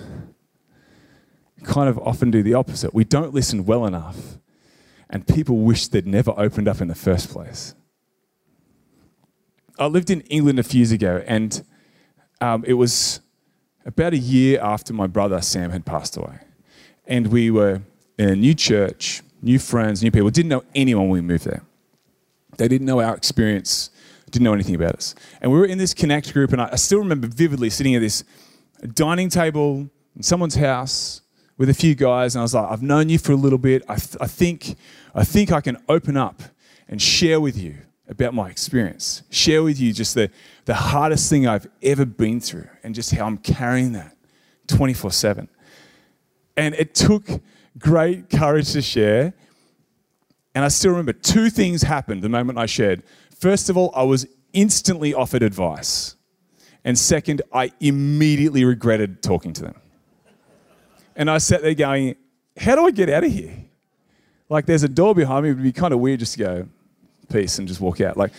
kind 1.64 1.90
of 1.90 1.98
often 2.00 2.32
do 2.32 2.44
the 2.44 2.54
opposite. 2.54 2.94
We 2.94 3.04
don't 3.04 3.34
listen 3.34 3.66
well 3.66 3.86
enough, 3.86 4.38
and 5.10 5.28
people 5.28 5.58
wish 5.58 5.88
they'd 5.88 6.08
never 6.08 6.34
opened 6.38 6.68
up 6.68 6.82
in 6.82 6.88
the 6.88 6.96
first 6.96 7.30
place. 7.30 7.76
I 9.82 9.88
lived 9.88 10.12
in 10.12 10.22
England 10.22 10.60
a 10.60 10.64
few 10.64 10.78
years 10.82 10.92
ago, 10.92 11.24
and 11.26 11.64
um, 12.40 12.64
it 12.68 12.74
was 12.74 13.20
about 13.84 14.14
a 14.14 14.18
year 14.18 14.60
after 14.62 14.94
my 14.94 15.08
brother 15.08 15.42
Sam 15.42 15.72
had 15.72 15.86
passed 15.86 16.16
away. 16.18 16.38
And 17.08 17.28
we 17.28 17.50
were 17.50 17.82
in 18.20 18.30
a 18.30 18.36
new 18.36 18.54
church, 18.54 19.24
new 19.42 19.58
friends, 19.58 20.04
new 20.04 20.12
people. 20.12 20.30
Didn't 20.30 20.50
know 20.50 20.64
anyone 20.76 21.10
when 21.10 21.14
we 21.14 21.22
moved 21.22 21.46
there. 21.46 21.64
They 22.58 22.68
didn't 22.68 22.86
know 22.86 23.02
our 23.02 23.16
experience, 23.16 23.90
didn't 24.30 24.44
know 24.44 24.54
anything 24.54 24.76
about 24.76 24.94
us. 24.98 25.16
And 25.42 25.52
we 25.52 25.58
were 25.58 25.66
in 25.66 25.80
this 25.80 25.96
Connect 25.96 26.32
group, 26.32 26.52
and 26.54 26.62
I, 26.62 26.70
I 26.74 26.76
still 26.76 27.00
remember 27.00 27.26
vividly 27.26 27.72
sitting 27.72 27.96
at 27.96 28.02
this 28.02 28.24
dining 28.94 29.30
table 29.30 29.90
in 30.16 30.22
someone's 30.22 30.56
house 30.56 31.22
with 31.58 31.70
a 31.70 31.74
few 31.74 31.96
guys, 31.96 32.36
and 32.36 32.42
I 32.42 32.44
was 32.44 32.54
like, 32.54 32.70
I've 32.72 32.84
known 32.84 33.10
you 33.10 33.18
for 33.18 33.32
a 33.32 33.36
little 33.36 33.58
bit. 33.58 33.82
I, 33.90 33.96
th- 33.96 34.18
I, 34.22 34.28
think, 34.28 34.76
I 35.16 35.24
think 35.24 35.52
I 35.52 35.60
can 35.60 35.78
open 35.90 36.18
up 36.18 36.44
and 36.88 37.02
share 37.02 37.42
with 37.42 37.58
you 37.58 37.78
about 38.12 38.34
my 38.34 38.50
experience, 38.50 39.24
share 39.32 39.64
with 39.64 39.80
you 39.80 39.94
just 39.94 40.14
the, 40.14 40.30
the 40.66 40.74
hardest 40.76 41.30
thing 41.30 41.48
I've 41.48 41.68
ever 41.82 42.06
been 42.06 42.42
through, 42.42 42.68
and 42.84 42.94
just 42.94 43.10
how 43.16 43.26
I'm 43.26 43.38
carrying 43.38 43.94
that 43.94 44.16
24 44.68 45.12
7. 45.12 45.48
And 46.58 46.76
it 46.76 46.94
took 46.94 47.28
great 47.80 48.30
courage 48.30 48.74
to 48.74 48.82
share. 48.82 49.34
And 50.54 50.66
I 50.66 50.68
still 50.68 50.92
remember 50.92 51.14
two 51.14 51.50
things 51.50 51.82
happened 51.82 52.22
the 52.22 52.30
moment 52.30 52.60
I 52.60 52.66
shared. 52.66 53.04
First 53.40 53.70
of 53.70 53.78
all, 53.78 53.92
I 53.96 54.04
was 54.04 54.28
instantly 54.52 55.14
offered 55.14 55.42
advice. 55.42 56.16
And 56.84 57.00
second, 57.00 57.42
I 57.54 57.72
immediately 57.80 58.66
regretted 58.66 59.24
talking 59.24 59.54
to 59.54 59.62
them. 59.64 59.76
And 61.16 61.32
I 61.32 61.38
sat 61.38 61.62
there 61.62 61.74
going, 61.74 62.16
How 62.58 62.76
do 62.76 62.86
I 62.86 62.92
get 62.92 63.10
out 63.10 63.24
of 63.24 63.32
here? 63.32 63.56
Like, 64.50 64.66
there's 64.66 64.84
a 64.84 64.90
door 64.90 65.16
behind 65.16 65.44
me. 65.44 65.52
It 65.52 65.54
would 65.54 65.64
be 65.64 65.72
kind 65.72 65.94
of 65.94 66.02
weird 66.02 66.20
just 66.20 66.34
to 66.34 66.40
go, 66.40 66.68
Peace, 67.32 67.60
and 67.60 67.68
just 67.68 67.80
walk 67.80 68.02
out. 68.02 68.18
Like, 68.18 68.32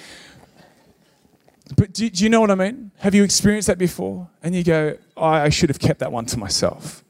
but 1.76 1.92
do, 1.92 2.08
do 2.10 2.24
you 2.24 2.30
know 2.30 2.40
what 2.40 2.50
I 2.50 2.54
mean? 2.54 2.90
Have 2.98 3.14
you 3.14 3.24
experienced 3.24 3.68
that 3.68 3.78
before? 3.78 4.28
And 4.42 4.54
you 4.54 4.62
go, 4.62 4.96
I 5.16 5.48
should 5.48 5.70
have 5.70 5.78
kept 5.78 6.00
that 6.00 6.12
one 6.12 6.26
to 6.26 6.38
myself. 6.38 7.02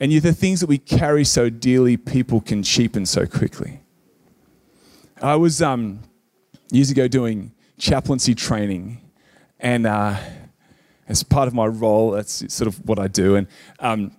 And 0.00 0.12
you, 0.12 0.20
the 0.20 0.32
things 0.32 0.60
that 0.60 0.68
we 0.68 0.78
carry 0.78 1.24
so 1.24 1.48
dearly, 1.48 1.96
people 1.96 2.40
can 2.40 2.62
cheapen 2.62 3.06
so 3.06 3.26
quickly. 3.26 3.80
I 5.22 5.36
was 5.36 5.62
um, 5.62 6.00
years 6.70 6.90
ago 6.90 7.08
doing 7.08 7.52
chaplaincy 7.78 8.34
training, 8.34 9.00
and 9.58 9.86
uh, 9.86 10.16
as 11.08 11.22
part 11.22 11.48
of 11.48 11.54
my 11.54 11.66
role, 11.66 12.10
that's 12.12 12.52
sort 12.52 12.68
of 12.68 12.86
what 12.86 12.98
I 12.98 13.08
do. 13.08 13.36
And, 13.36 13.46
um, 13.80 14.12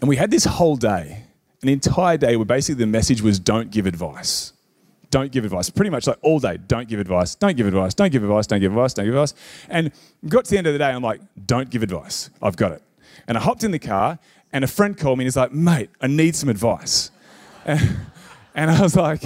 and 0.00 0.08
we 0.08 0.16
had 0.16 0.30
this 0.30 0.44
whole 0.44 0.76
day, 0.76 1.24
an 1.62 1.68
entire 1.68 2.16
day 2.16 2.36
where 2.36 2.46
basically 2.46 2.82
the 2.82 2.86
message 2.86 3.20
was 3.20 3.38
don't 3.38 3.70
give 3.70 3.86
advice. 3.86 4.54
Don't 5.10 5.32
give 5.32 5.44
advice. 5.44 5.70
Pretty 5.70 5.90
much 5.90 6.06
like 6.06 6.18
all 6.22 6.38
day, 6.38 6.58
don't 6.68 6.88
give 6.88 7.00
advice, 7.00 7.34
don't 7.34 7.56
give 7.56 7.66
advice, 7.66 7.94
don't 7.94 8.10
give 8.10 8.22
advice, 8.22 8.46
don't 8.46 8.60
give 8.60 8.72
advice, 8.72 8.94
don't 8.94 9.04
give 9.04 9.14
advice. 9.14 9.34
And 9.68 9.90
got 10.28 10.44
to 10.44 10.50
the 10.50 10.58
end 10.58 10.66
of 10.66 10.72
the 10.72 10.78
day, 10.78 10.90
I'm 10.90 11.02
like, 11.02 11.20
don't 11.46 11.68
give 11.68 11.82
advice. 11.82 12.30
I've 12.40 12.56
got 12.56 12.72
it. 12.72 12.82
And 13.26 13.36
I 13.36 13.40
hopped 13.40 13.64
in 13.64 13.70
the 13.70 13.78
car, 13.78 14.18
and 14.52 14.64
a 14.64 14.68
friend 14.68 14.96
called 14.96 15.18
me 15.18 15.24
and 15.24 15.26
he's 15.26 15.36
like, 15.36 15.52
mate, 15.52 15.90
I 16.00 16.06
need 16.06 16.34
some 16.36 16.48
advice. 16.48 17.10
And, 17.64 17.80
and 18.54 18.70
I 18.70 18.80
was 18.80 18.96
like, 18.96 19.22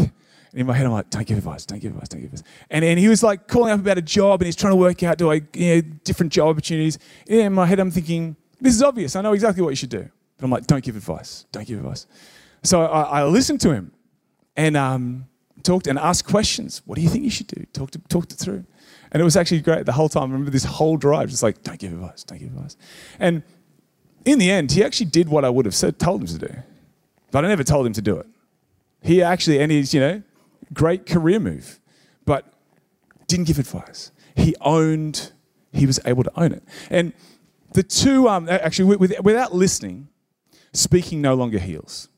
in 0.54 0.66
my 0.66 0.74
head, 0.74 0.86
I'm 0.86 0.92
like, 0.92 1.10
don't 1.10 1.26
give 1.26 1.38
advice, 1.38 1.66
don't 1.66 1.80
give 1.80 1.92
advice, 1.92 2.08
don't 2.08 2.20
give 2.20 2.32
advice. 2.32 2.48
And, 2.70 2.84
and 2.84 2.98
he 2.98 3.08
was 3.08 3.22
like 3.22 3.48
calling 3.48 3.72
up 3.72 3.80
about 3.80 3.98
a 3.98 4.02
job 4.02 4.40
and 4.40 4.46
he's 4.46 4.56
trying 4.56 4.72
to 4.72 4.76
work 4.76 5.02
out, 5.02 5.18
do 5.18 5.30
I, 5.30 5.42
you 5.52 5.74
know, 5.74 5.80
different 6.04 6.32
job 6.32 6.48
opportunities. 6.48 6.98
in 7.26 7.52
my 7.52 7.66
head, 7.66 7.80
I'm 7.80 7.90
thinking, 7.90 8.36
this 8.60 8.74
is 8.74 8.82
obvious. 8.82 9.16
I 9.16 9.22
know 9.22 9.32
exactly 9.32 9.62
what 9.62 9.70
you 9.70 9.76
should 9.76 9.90
do. 9.90 10.08
But 10.36 10.44
I'm 10.44 10.50
like, 10.50 10.66
don't 10.66 10.82
give 10.82 10.96
advice, 10.96 11.46
don't 11.52 11.66
give 11.66 11.78
advice. 11.78 12.06
So 12.62 12.82
I, 12.82 13.20
I 13.20 13.24
listened 13.24 13.60
to 13.62 13.72
him 13.72 13.92
and 14.56 14.76
um, 14.76 15.26
talked 15.64 15.86
and 15.86 15.98
asked 15.98 16.26
questions. 16.26 16.82
What 16.84 16.96
do 16.96 17.02
you 17.02 17.08
think 17.08 17.24
you 17.24 17.30
should 17.30 17.48
do? 17.48 17.64
Talked, 17.72 17.94
to, 17.94 17.98
talked 18.08 18.32
it 18.32 18.36
through. 18.36 18.64
And 19.10 19.20
it 19.20 19.24
was 19.24 19.36
actually 19.36 19.60
great 19.60 19.86
the 19.86 19.92
whole 19.92 20.08
time. 20.08 20.24
I 20.24 20.26
remember 20.26 20.50
this 20.50 20.64
whole 20.64 20.96
drive, 20.96 21.30
just 21.30 21.42
like, 21.42 21.62
don't 21.62 21.78
give 21.78 21.92
advice, 21.92 22.22
don't 22.24 22.38
give 22.38 22.48
advice. 22.48 22.76
And 23.18 23.42
in 24.24 24.38
the 24.38 24.50
end, 24.50 24.72
he 24.72 24.84
actually 24.84 25.06
did 25.06 25.28
what 25.28 25.44
I 25.44 25.50
would 25.50 25.64
have 25.66 25.74
said, 25.74 25.98
told 25.98 26.20
him 26.20 26.26
to 26.28 26.38
do. 26.38 26.54
But 27.30 27.44
I 27.44 27.48
never 27.48 27.64
told 27.64 27.86
him 27.86 27.92
to 27.94 28.02
do 28.02 28.18
it. 28.18 28.26
He 29.02 29.22
actually, 29.22 29.60
and 29.60 29.70
he's, 29.70 29.92
you 29.92 30.00
know, 30.00 30.22
great 30.72 31.06
career 31.06 31.40
move, 31.40 31.80
but 32.24 32.52
didn't 33.26 33.46
give 33.46 33.58
advice. 33.58 34.12
He 34.34 34.54
owned, 34.60 35.32
he 35.72 35.86
was 35.86 36.00
able 36.04 36.24
to 36.24 36.40
own 36.40 36.52
it. 36.52 36.62
And 36.90 37.12
the 37.72 37.82
two, 37.82 38.28
um, 38.28 38.48
actually, 38.48 38.96
without 38.96 39.54
listening, 39.54 40.08
speaking 40.72 41.20
no 41.20 41.34
longer 41.34 41.58
heals. 41.58 42.08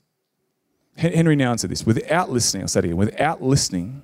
Henry 0.96 1.36
Nouwen 1.36 1.58
said 1.58 1.70
this 1.70 1.84
without 1.84 2.30
listening, 2.30 2.62
I'll 2.62 2.68
say 2.68 2.80
it 2.80 2.84
again, 2.86 2.96
without 2.96 3.42
listening, 3.42 4.02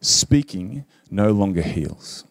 speaking 0.00 0.84
no 1.10 1.32
longer 1.32 1.62
heals. 1.62 2.24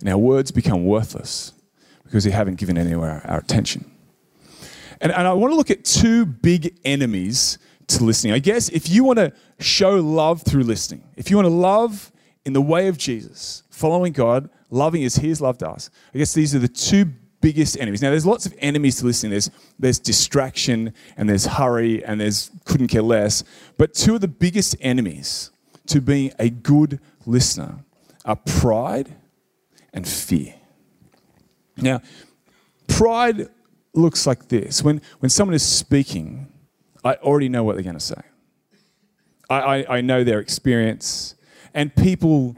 And 0.00 0.08
our 0.08 0.18
words 0.18 0.50
become 0.50 0.84
worthless 0.84 1.52
because 2.04 2.26
we 2.26 2.32
haven't 2.32 2.56
given 2.56 2.76
anywhere 2.76 3.22
our, 3.24 3.38
attention. 3.38 3.90
And, 5.00 5.12
and 5.12 5.26
I 5.26 5.32
want 5.32 5.52
to 5.52 5.56
look 5.56 5.70
at 5.70 5.84
two 5.84 6.26
big 6.26 6.78
enemies 6.84 7.58
to 7.88 8.04
listening. 8.04 8.32
I 8.32 8.38
guess 8.38 8.68
if 8.70 8.88
you 8.88 9.04
want 9.04 9.18
to 9.18 9.32
show 9.60 9.96
love 9.96 10.42
through 10.42 10.64
listening, 10.64 11.04
if 11.16 11.30
you 11.30 11.36
want 11.36 11.46
to 11.46 11.54
love 11.54 12.12
in 12.44 12.52
the 12.52 12.62
way 12.62 12.88
of 12.88 12.98
Jesus, 12.98 13.62
following 13.70 14.12
God, 14.12 14.50
loving 14.70 15.04
as 15.04 15.16
He 15.16 15.28
has 15.28 15.40
loved 15.40 15.62
us, 15.62 15.90
I 16.14 16.18
guess 16.18 16.34
these 16.34 16.54
are 16.54 16.58
the 16.58 16.68
two 16.68 17.12
biggest 17.46 17.78
enemies. 17.78 18.02
Now, 18.02 18.10
there's 18.10 18.26
lots 18.26 18.44
of 18.44 18.52
enemies 18.58 18.96
to 18.96 19.06
listening. 19.06 19.30
There's, 19.30 19.52
there's 19.78 20.00
distraction 20.00 20.92
and 21.16 21.28
there's 21.28 21.46
hurry 21.46 22.04
and 22.04 22.20
there's 22.20 22.50
couldn't 22.64 22.88
care 22.88 23.02
less. 23.02 23.44
But 23.78 23.94
two 23.94 24.16
of 24.16 24.20
the 24.20 24.26
biggest 24.26 24.74
enemies 24.80 25.52
to 25.86 26.00
being 26.00 26.32
a 26.40 26.50
good 26.50 26.98
listener 27.24 27.84
are 28.24 28.34
pride 28.34 29.14
and 29.92 30.08
fear. 30.08 30.54
Now, 31.76 32.02
pride 32.88 33.48
looks 33.94 34.26
like 34.26 34.48
this. 34.48 34.82
When, 34.82 35.00
when 35.20 35.30
someone 35.30 35.54
is 35.54 35.64
speaking, 35.64 36.52
I 37.04 37.14
already 37.14 37.48
know 37.48 37.62
what 37.62 37.76
they're 37.76 37.84
going 37.84 37.94
to 37.94 38.00
say. 38.00 38.22
I, 39.48 39.60
I, 39.60 39.98
I 39.98 40.00
know 40.00 40.24
their 40.24 40.40
experience. 40.40 41.36
And 41.72 41.94
people 41.94 42.56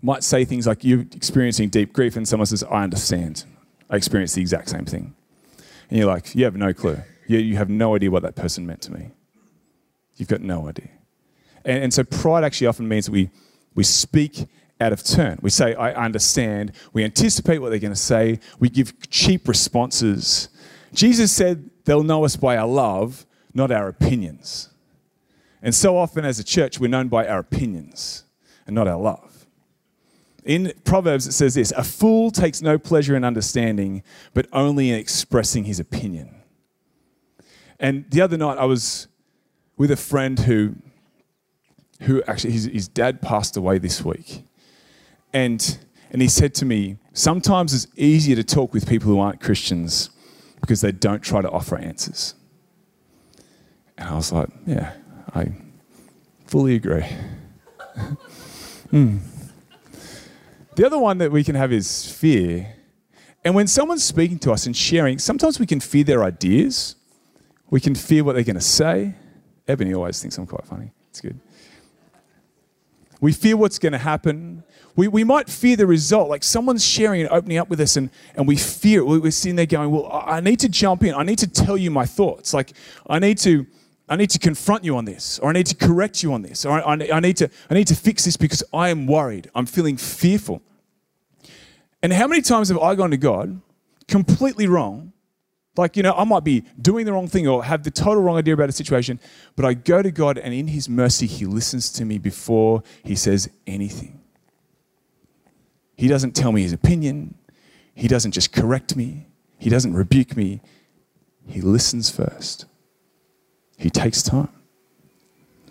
might 0.00 0.24
say 0.24 0.46
things 0.46 0.66
like, 0.66 0.82
You're 0.82 1.02
experiencing 1.12 1.68
deep 1.68 1.92
grief, 1.92 2.16
and 2.16 2.26
someone 2.26 2.46
says, 2.46 2.62
I 2.62 2.82
understand. 2.82 3.44
I 3.88 3.96
experienced 3.96 4.34
the 4.34 4.40
exact 4.40 4.68
same 4.68 4.84
thing. 4.84 5.14
And 5.90 5.98
you're 5.98 6.08
like, 6.08 6.34
You 6.34 6.44
have 6.44 6.56
no 6.56 6.72
clue. 6.72 6.98
You, 7.26 7.38
you 7.38 7.56
have 7.56 7.68
no 7.68 7.94
idea 7.94 8.10
what 8.10 8.22
that 8.22 8.36
person 8.36 8.66
meant 8.66 8.82
to 8.82 8.92
me. 8.92 9.10
You've 10.16 10.28
got 10.28 10.40
no 10.40 10.68
idea. 10.68 10.88
And, 11.64 11.84
and 11.84 11.94
so 11.94 12.04
pride 12.04 12.44
actually 12.44 12.68
often 12.68 12.88
means 12.88 13.06
that 13.06 13.12
we, 13.12 13.30
we 13.74 13.84
speak 13.84 14.46
out 14.80 14.92
of 14.92 15.02
turn. 15.02 15.38
We 15.42 15.50
say, 15.50 15.74
I 15.74 15.92
understand. 15.92 16.72
We 16.92 17.04
anticipate 17.04 17.58
what 17.58 17.70
they're 17.70 17.78
going 17.78 17.92
to 17.92 17.98
say. 17.98 18.40
We 18.58 18.68
give 18.68 19.08
cheap 19.10 19.48
responses. 19.48 20.48
Jesus 20.92 21.32
said, 21.32 21.70
They'll 21.84 22.02
know 22.02 22.24
us 22.24 22.36
by 22.36 22.56
our 22.56 22.66
love, 22.66 23.26
not 23.54 23.70
our 23.70 23.88
opinions. 23.88 24.70
And 25.62 25.74
so 25.74 25.96
often 25.96 26.24
as 26.24 26.38
a 26.38 26.44
church, 26.44 26.78
we're 26.78 26.88
known 26.88 27.08
by 27.08 27.26
our 27.26 27.38
opinions 27.38 28.24
and 28.66 28.74
not 28.74 28.88
our 28.88 28.98
love. 28.98 29.35
In 30.46 30.72
Proverbs, 30.84 31.26
it 31.26 31.32
says 31.32 31.54
this 31.54 31.72
A 31.72 31.82
fool 31.82 32.30
takes 32.30 32.62
no 32.62 32.78
pleasure 32.78 33.16
in 33.16 33.24
understanding, 33.24 34.04
but 34.32 34.46
only 34.52 34.90
in 34.90 34.94
expressing 34.94 35.64
his 35.64 35.80
opinion. 35.80 36.40
And 37.80 38.08
the 38.10 38.20
other 38.20 38.38
night, 38.38 38.56
I 38.56 38.64
was 38.64 39.08
with 39.76 39.90
a 39.90 39.96
friend 39.96 40.38
who, 40.38 40.76
who 42.02 42.22
actually, 42.28 42.52
his, 42.52 42.64
his 42.66 42.88
dad 42.88 43.20
passed 43.20 43.56
away 43.56 43.78
this 43.78 44.04
week. 44.04 44.44
And, 45.32 45.78
and 46.10 46.22
he 46.22 46.28
said 46.28 46.54
to 46.54 46.64
me, 46.64 46.98
Sometimes 47.12 47.74
it's 47.74 47.88
easier 47.96 48.36
to 48.36 48.44
talk 48.44 48.72
with 48.72 48.88
people 48.88 49.08
who 49.08 49.18
aren't 49.18 49.40
Christians 49.40 50.10
because 50.60 50.80
they 50.80 50.92
don't 50.92 51.22
try 51.22 51.42
to 51.42 51.50
offer 51.50 51.76
answers. 51.76 52.34
And 53.98 54.08
I 54.08 54.14
was 54.14 54.30
like, 54.30 54.48
Yeah, 54.64 54.92
I 55.34 55.48
fully 56.46 56.76
agree. 56.76 57.04
mm. 58.92 59.18
The 60.76 60.84
other 60.84 60.98
one 60.98 61.16
that 61.18 61.32
we 61.32 61.42
can 61.42 61.54
have 61.54 61.72
is 61.72 62.10
fear. 62.12 62.74
And 63.42 63.54
when 63.54 63.66
someone's 63.66 64.04
speaking 64.04 64.38
to 64.40 64.52
us 64.52 64.66
and 64.66 64.76
sharing, 64.76 65.18
sometimes 65.18 65.58
we 65.58 65.64
can 65.64 65.80
fear 65.80 66.04
their 66.04 66.22
ideas. 66.22 66.96
We 67.70 67.80
can 67.80 67.94
fear 67.94 68.22
what 68.22 68.34
they're 68.34 68.44
going 68.44 68.56
to 68.56 68.60
say. 68.60 69.14
Ebony 69.66 69.94
always 69.94 70.20
thinks 70.20 70.36
I'm 70.36 70.46
quite 70.46 70.66
funny. 70.66 70.92
It's 71.08 71.22
good. 71.22 71.40
We 73.22 73.32
fear 73.32 73.56
what's 73.56 73.78
going 73.78 73.94
to 73.94 73.98
happen. 73.98 74.64
We, 74.96 75.08
we 75.08 75.24
might 75.24 75.48
fear 75.48 75.76
the 75.76 75.86
result. 75.86 76.28
Like 76.28 76.44
someone's 76.44 76.84
sharing 76.84 77.22
and 77.22 77.30
opening 77.30 77.56
up 77.56 77.70
with 77.70 77.80
us, 77.80 77.96
and, 77.96 78.10
and 78.34 78.46
we 78.46 78.56
fear 78.56 79.00
it. 79.00 79.04
We're 79.04 79.30
sitting 79.30 79.56
there 79.56 79.64
going, 79.64 79.90
Well, 79.90 80.10
I 80.12 80.40
need 80.40 80.60
to 80.60 80.68
jump 80.68 81.04
in. 81.04 81.14
I 81.14 81.22
need 81.22 81.38
to 81.38 81.48
tell 81.48 81.78
you 81.78 81.90
my 81.90 82.04
thoughts. 82.04 82.52
Like, 82.52 82.74
I 83.08 83.18
need 83.18 83.38
to. 83.38 83.66
I 84.08 84.16
need 84.16 84.30
to 84.30 84.38
confront 84.38 84.84
you 84.84 84.96
on 84.96 85.04
this, 85.04 85.38
or 85.40 85.50
I 85.50 85.52
need 85.52 85.66
to 85.66 85.74
correct 85.74 86.22
you 86.22 86.32
on 86.32 86.42
this, 86.42 86.64
or 86.64 86.72
I, 86.72 86.92
I, 86.92 87.20
need 87.20 87.36
to, 87.38 87.50
I 87.68 87.74
need 87.74 87.88
to 87.88 87.96
fix 87.96 88.24
this 88.24 88.36
because 88.36 88.62
I 88.72 88.88
am 88.90 89.06
worried. 89.06 89.50
I'm 89.54 89.66
feeling 89.66 89.96
fearful. 89.96 90.62
And 92.02 92.12
how 92.12 92.28
many 92.28 92.42
times 92.42 92.68
have 92.68 92.78
I 92.78 92.94
gone 92.94 93.10
to 93.10 93.16
God 93.16 93.60
completely 94.06 94.68
wrong 94.68 95.12
like, 95.76 95.96
you 95.96 96.02
know, 96.02 96.14
I 96.14 96.24
might 96.24 96.44
be 96.44 96.64
doing 96.80 97.04
the 97.04 97.12
wrong 97.12 97.28
thing 97.28 97.46
or 97.46 97.64
have 97.64 97.82
the 97.82 97.90
total 97.90 98.22
wrong 98.22 98.36
idea 98.36 98.54
about 98.54 98.68
a 98.68 98.72
situation, 98.72 99.20
but 99.56 99.64
I 99.64 99.74
go 99.74 100.02
to 100.02 100.10
God 100.10 100.38
and 100.38 100.54
in 100.54 100.68
His 100.68 100.88
mercy, 100.88 101.26
He 101.26 101.44
listens 101.44 101.92
to 101.92 102.04
me 102.04 102.18
before 102.18 102.82
He 103.04 103.14
says 103.14 103.50
anything. 103.66 104.20
He 105.96 106.08
doesn't 106.08 106.32
tell 106.32 106.52
me 106.52 106.62
His 106.62 106.72
opinion, 106.72 107.34
He 107.94 108.08
doesn't 108.08 108.32
just 108.32 108.52
correct 108.52 108.96
me, 108.96 109.26
He 109.58 109.70
doesn't 109.70 109.94
rebuke 109.94 110.36
me. 110.36 110.60
He 111.48 111.60
listens 111.60 112.10
first, 112.10 112.64
He 113.76 113.90
takes 113.90 114.22
time. 114.22 114.48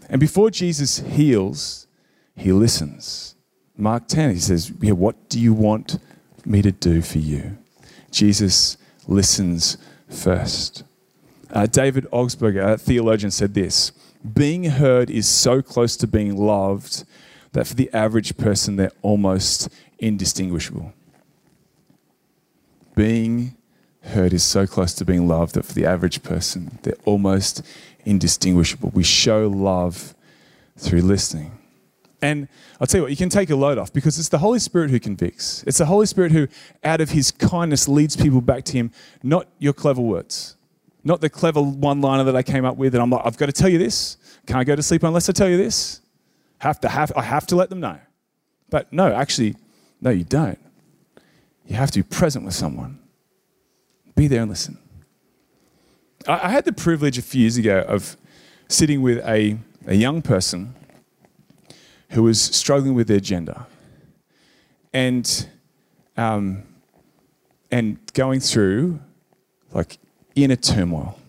And 0.09 0.19
before 0.19 0.51
Jesus 0.51 0.99
heals, 0.99 1.87
he 2.35 2.51
listens. 2.51 3.35
Mark 3.77 4.07
10, 4.07 4.31
he 4.31 4.39
says, 4.39 4.71
yeah, 4.81 4.93
What 4.93 5.29
do 5.29 5.39
you 5.39 5.53
want 5.53 5.99
me 6.45 6.61
to 6.61 6.71
do 6.71 7.01
for 7.01 7.17
you? 7.17 7.57
Jesus 8.11 8.77
listens 9.07 9.77
first. 10.09 10.83
Uh, 11.49 11.65
David 11.65 12.05
Augsburger, 12.11 12.73
a 12.73 12.77
theologian, 12.77 13.31
said 13.31 13.53
this 13.53 13.91
Being 14.33 14.65
heard 14.65 15.09
is 15.09 15.27
so 15.27 15.61
close 15.61 15.97
to 15.97 16.07
being 16.07 16.35
loved 16.35 17.03
that 17.53 17.67
for 17.67 17.73
the 17.73 17.89
average 17.93 18.37
person, 18.37 18.75
they're 18.75 18.91
almost 19.01 19.69
indistinguishable. 19.99 20.93
Being 22.95 23.55
heard 24.01 24.33
is 24.33 24.43
so 24.43 24.67
close 24.67 24.93
to 24.93 25.05
being 25.05 25.27
loved 25.27 25.55
that 25.55 25.65
for 25.65 25.73
the 25.73 25.85
average 25.85 26.21
person, 26.23 26.79
they're 26.83 26.93
almost 27.05 27.61
indistinguishable. 28.05 28.91
We 28.93 29.03
show 29.03 29.47
love 29.47 30.15
through 30.77 31.01
listening. 31.01 31.57
And 32.21 32.47
I'll 32.79 32.87
tell 32.87 32.99
you 32.99 33.03
what, 33.03 33.11
you 33.11 33.17
can 33.17 33.29
take 33.29 33.49
a 33.49 33.55
load 33.55 33.77
off 33.77 33.93
because 33.93 34.17
it's 34.17 34.29
the 34.29 34.37
Holy 34.37 34.59
Spirit 34.59 34.89
who 34.89 34.99
convicts. 34.99 35.63
It's 35.67 35.77
the 35.77 35.85
Holy 35.85 36.05
Spirit 36.05 36.31
who, 36.31 36.47
out 36.83 37.01
of 37.01 37.11
his 37.11 37.31
kindness, 37.31 37.87
leads 37.87 38.15
people 38.15 38.41
back 38.41 38.63
to 38.65 38.73
him, 38.73 38.91
not 39.21 39.47
your 39.59 39.73
clever 39.73 40.01
words, 40.01 40.55
not 41.03 41.21
the 41.21 41.29
clever 41.29 41.61
one 41.61 42.01
liner 42.01 42.23
that 42.23 42.35
I 42.35 42.41
came 42.41 42.65
up 42.65 42.77
with. 42.77 42.95
And 42.95 43.01
I'm 43.01 43.09
like, 43.09 43.21
I've 43.25 43.37
got 43.37 43.47
to 43.47 43.51
tell 43.51 43.69
you 43.69 43.77
this. 43.77 44.17
Can't 44.47 44.65
go 44.65 44.75
to 44.75 44.83
sleep 44.83 45.03
unless 45.03 45.29
I 45.29 45.33
tell 45.33 45.49
you 45.49 45.57
this. 45.57 46.01
Have 46.59 46.79
to 46.81 46.89
have, 46.89 47.11
I 47.15 47.21
have 47.21 47.45
to 47.47 47.55
let 47.55 47.69
them 47.69 47.79
know. 47.79 47.99
But 48.69 48.91
no, 48.91 49.13
actually, 49.13 49.55
no, 50.01 50.09
you 50.09 50.23
don't. 50.23 50.59
You 51.67 51.75
have 51.75 51.91
to 51.91 51.99
be 51.99 52.03
present 52.03 52.45
with 52.45 52.53
someone. 52.53 52.99
Be 54.15 54.27
there 54.27 54.41
and 54.41 54.49
listen. 54.49 54.77
I, 56.27 56.47
I 56.47 56.49
had 56.49 56.65
the 56.65 56.73
privilege 56.73 57.17
a 57.17 57.21
few 57.21 57.41
years 57.41 57.57
ago 57.57 57.83
of 57.87 58.17
sitting 58.67 59.01
with 59.01 59.19
a, 59.25 59.57
a 59.85 59.95
young 59.95 60.21
person 60.21 60.75
who 62.11 62.23
was 62.23 62.41
struggling 62.41 62.93
with 62.93 63.07
their 63.07 63.19
gender 63.19 63.65
and, 64.93 65.49
um, 66.17 66.63
and 67.71 67.99
going 68.13 68.39
through 68.39 68.99
like 69.71 69.97
inner 70.35 70.55
turmoil. 70.55 71.19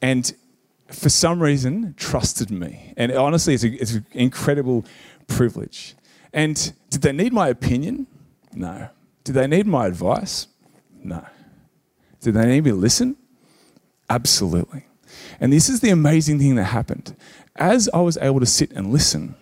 And 0.00 0.32
for 0.88 1.08
some 1.08 1.42
reason, 1.42 1.94
trusted 1.96 2.50
me. 2.50 2.92
And 2.96 3.12
honestly, 3.12 3.54
it's, 3.54 3.64
a, 3.64 3.72
it's 3.72 3.94
an 3.94 4.06
incredible 4.12 4.84
privilege. 5.26 5.94
And 6.32 6.72
did 6.90 7.02
they 7.02 7.12
need 7.12 7.32
my 7.32 7.48
opinion? 7.48 8.06
No. 8.52 8.88
Did 9.24 9.34
they 9.34 9.46
need 9.46 9.66
my 9.66 9.86
advice? 9.86 10.48
No. 11.02 11.24
Did 12.20 12.34
they 12.34 12.46
need 12.46 12.64
me 12.64 12.70
to 12.70 12.76
listen? 12.76 13.16
Absolutely. 14.08 14.84
And 15.40 15.52
this 15.52 15.68
is 15.68 15.80
the 15.80 15.90
amazing 15.90 16.38
thing 16.38 16.54
that 16.56 16.64
happened. 16.64 17.16
As 17.56 17.88
I 17.92 18.00
was 18.00 18.16
able 18.18 18.40
to 18.40 18.46
sit 18.46 18.72
and 18.72 18.92
listen, 18.92 19.34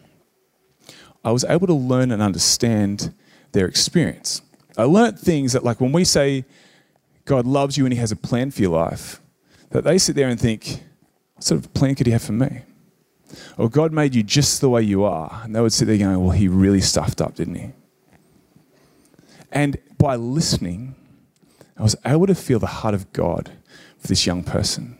I 1.25 1.33
was 1.33 1.45
able 1.45 1.67
to 1.67 1.75
learn 1.75 2.11
and 2.11 2.23
understand 2.23 3.14
their 3.52 3.67
experience. 3.67 4.43
I 4.76 4.85
learned 4.85 5.19
things 5.19 5.52
that, 5.52 5.64
like 5.64 5.81
when 5.81 5.93
we 5.93 6.05
say 6.05 6.45
God 7.25 7.47
loves 7.47 7.76
you 7.76 7.85
and 7.85 7.93
He 7.93 8.00
has 8.00 8.12
a 8.12 8.17
plan 8.17 8.50
for 8.50 8.62
your 8.62 8.73
life, 8.73 9.21
that 9.71 9.85
they 9.85 9.99
sit 9.99 10.17
there 10.17 10.29
and 10.29 10.40
think, 10.40 10.83
what 11.35 11.45
sort 11.45 11.64
of 11.64 11.73
plan 11.75 11.95
could 11.95 12.07
He 12.07 12.12
have 12.12 12.23
for 12.23 12.33
me? 12.33 12.62
Or 13.59 13.69
God 13.69 13.93
made 13.93 14.14
you 14.14 14.23
just 14.23 14.61
the 14.61 14.69
way 14.69 14.83
you 14.83 15.05
are. 15.05 15.43
And 15.45 15.55
they 15.55 15.61
would 15.61 15.73
sit 15.73 15.87
there 15.87 15.97
going, 15.97 16.21
well, 16.21 16.31
He 16.31 16.49
really 16.49 16.81
stuffed 16.81 17.21
up, 17.21 17.35
didn't 17.35 17.57
He? 17.57 17.71
And 19.52 19.79
by 19.99 20.17
listening, 20.17 20.95
I 21.80 21.82
was 21.82 21.96
able 22.04 22.26
to 22.26 22.34
feel 22.34 22.58
the 22.58 22.66
heart 22.66 22.94
of 22.94 23.10
God 23.14 23.50
for 23.99 24.06
this 24.06 24.26
young 24.26 24.44
person, 24.44 24.99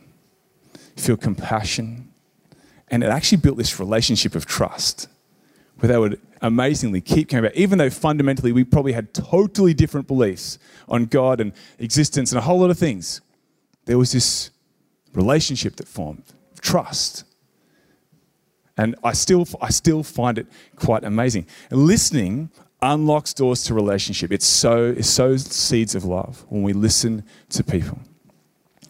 feel 0.97 1.15
compassion. 1.15 2.11
And 2.89 3.03
it 3.03 3.07
actually 3.07 3.37
built 3.37 3.57
this 3.57 3.79
relationship 3.79 4.33
of 4.33 4.47
trust 4.47 5.07
where 5.77 5.91
they 5.91 5.97
would 5.99 6.19
amazingly 6.41 6.99
keep 6.99 7.29
coming 7.29 7.43
back, 7.43 7.55
even 7.55 7.77
though 7.77 7.91
fundamentally 7.91 8.51
we 8.51 8.63
probably 8.63 8.93
had 8.93 9.13
totally 9.13 9.75
different 9.75 10.07
beliefs 10.07 10.57
on 10.89 11.05
God 11.05 11.39
and 11.39 11.53
existence 11.77 12.31
and 12.31 12.39
a 12.39 12.41
whole 12.41 12.59
lot 12.59 12.71
of 12.71 12.79
things. 12.79 13.21
There 13.85 13.99
was 13.99 14.11
this 14.11 14.49
relationship 15.13 15.75
that 15.75 15.87
formed, 15.87 16.23
trust. 16.61 17.25
And 18.75 18.95
I 19.03 19.13
still, 19.13 19.47
I 19.61 19.69
still 19.69 20.01
find 20.01 20.39
it 20.39 20.47
quite 20.77 21.03
amazing. 21.03 21.45
And 21.69 21.85
listening 21.85 22.49
unlocks 22.81 23.33
doors 23.33 23.63
to 23.65 23.73
relationship. 23.73 24.31
It, 24.31 24.41
sow, 24.41 24.85
it 24.85 25.03
sows 25.03 25.45
seeds 25.45 25.95
of 25.95 26.03
love 26.03 26.45
when 26.49 26.63
we 26.63 26.73
listen 26.73 27.23
to 27.49 27.63
people. 27.63 27.99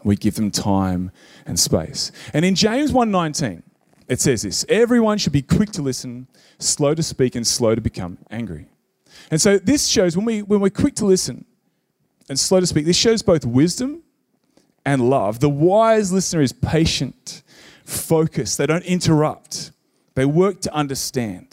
We 0.03 0.15
give 0.15 0.35
them 0.35 0.51
time 0.51 1.11
and 1.45 1.59
space. 1.59 2.11
And 2.33 2.43
in 2.43 2.55
James 2.55 2.91
1:19, 2.91 3.61
it 4.07 4.19
says 4.19 4.41
this: 4.41 4.65
everyone 4.67 5.17
should 5.17 5.33
be 5.33 5.43
quick 5.43 5.71
to 5.73 5.81
listen, 5.81 6.27
slow 6.57 6.95
to 6.95 7.03
speak, 7.03 7.35
and 7.35 7.45
slow 7.45 7.75
to 7.75 7.81
become 7.81 8.17
angry. 8.31 8.65
And 9.29 9.39
so 9.39 9.59
this 9.59 9.87
shows 9.87 10.17
when 10.17 10.25
we 10.25 10.41
when 10.41 10.59
we're 10.59 10.69
quick 10.69 10.95
to 10.95 11.05
listen 11.05 11.45
and 12.29 12.39
slow 12.39 12.59
to 12.59 12.65
speak, 12.65 12.85
this 12.85 12.97
shows 12.97 13.21
both 13.21 13.45
wisdom 13.45 14.01
and 14.85 15.09
love. 15.09 15.39
The 15.39 15.49
wise 15.49 16.11
listener 16.11 16.41
is 16.41 16.53
patient, 16.53 17.43
focused, 17.85 18.57
they 18.57 18.65
don't 18.65 18.85
interrupt. 18.85 19.71
They 20.15 20.25
work 20.25 20.61
to 20.61 20.73
understand. 20.73 21.50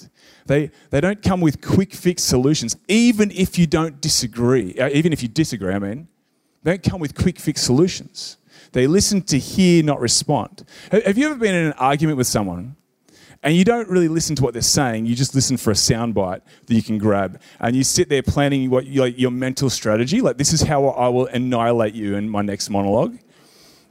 They, 0.48 0.70
they 0.88 1.02
don't 1.02 1.22
come 1.22 1.42
with 1.42 1.61
quick 1.61 1.92
fix 1.92 2.24
solutions, 2.24 2.74
even 2.88 3.30
if 3.30 3.58
you 3.58 3.66
don't 3.66 4.00
disagree, 4.00 4.74
uh, 4.78 4.88
even 4.88 5.12
if 5.12 5.22
you 5.22 5.28
disagree, 5.28 5.74
I 5.74 5.78
mean, 5.78 6.08
they 6.62 6.72
don't 6.72 6.82
come 6.82 7.00
with 7.00 7.14
quick 7.14 7.38
fix 7.38 7.61
solutions. 7.61 8.38
They 8.72 8.87
listen 8.87 9.20
to 9.22 9.38
hear, 9.38 9.82
not 9.82 10.00
respond. 10.00 10.64
Have 10.90 11.18
you 11.18 11.26
ever 11.26 11.37
been 11.37 11.54
in 11.54 11.66
an 11.66 11.72
argument 11.74 12.16
with 12.16 12.26
someone 12.26 12.76
and 13.42 13.54
you 13.54 13.64
don't 13.64 13.88
really 13.90 14.08
listen 14.08 14.34
to 14.37 14.42
what 14.42 14.54
they're 14.54 14.62
saying, 14.62 15.04
you 15.04 15.14
just 15.14 15.34
listen 15.34 15.58
for 15.58 15.70
a 15.70 15.74
soundbite 15.74 16.40
that 16.66 16.74
you 16.74 16.82
can 16.82 16.96
grab, 16.96 17.40
and 17.61 17.76
you 17.76 17.84
sit 17.84 18.08
there 18.08 18.22
planning 18.22 18.70
what 18.70 18.87
like, 18.87 19.18
your 19.18 19.30
mental 19.30 19.68
strategy, 19.68 20.22
like 20.22 20.38
this 20.38 20.54
is 20.54 20.62
how 20.62 20.88
I 20.88 21.08
will 21.08 21.26
annihilate 21.26 21.94
you 21.94 22.16
in 22.16 22.28
my 22.28 22.40
next 22.40 22.70
monologue. 22.70 23.18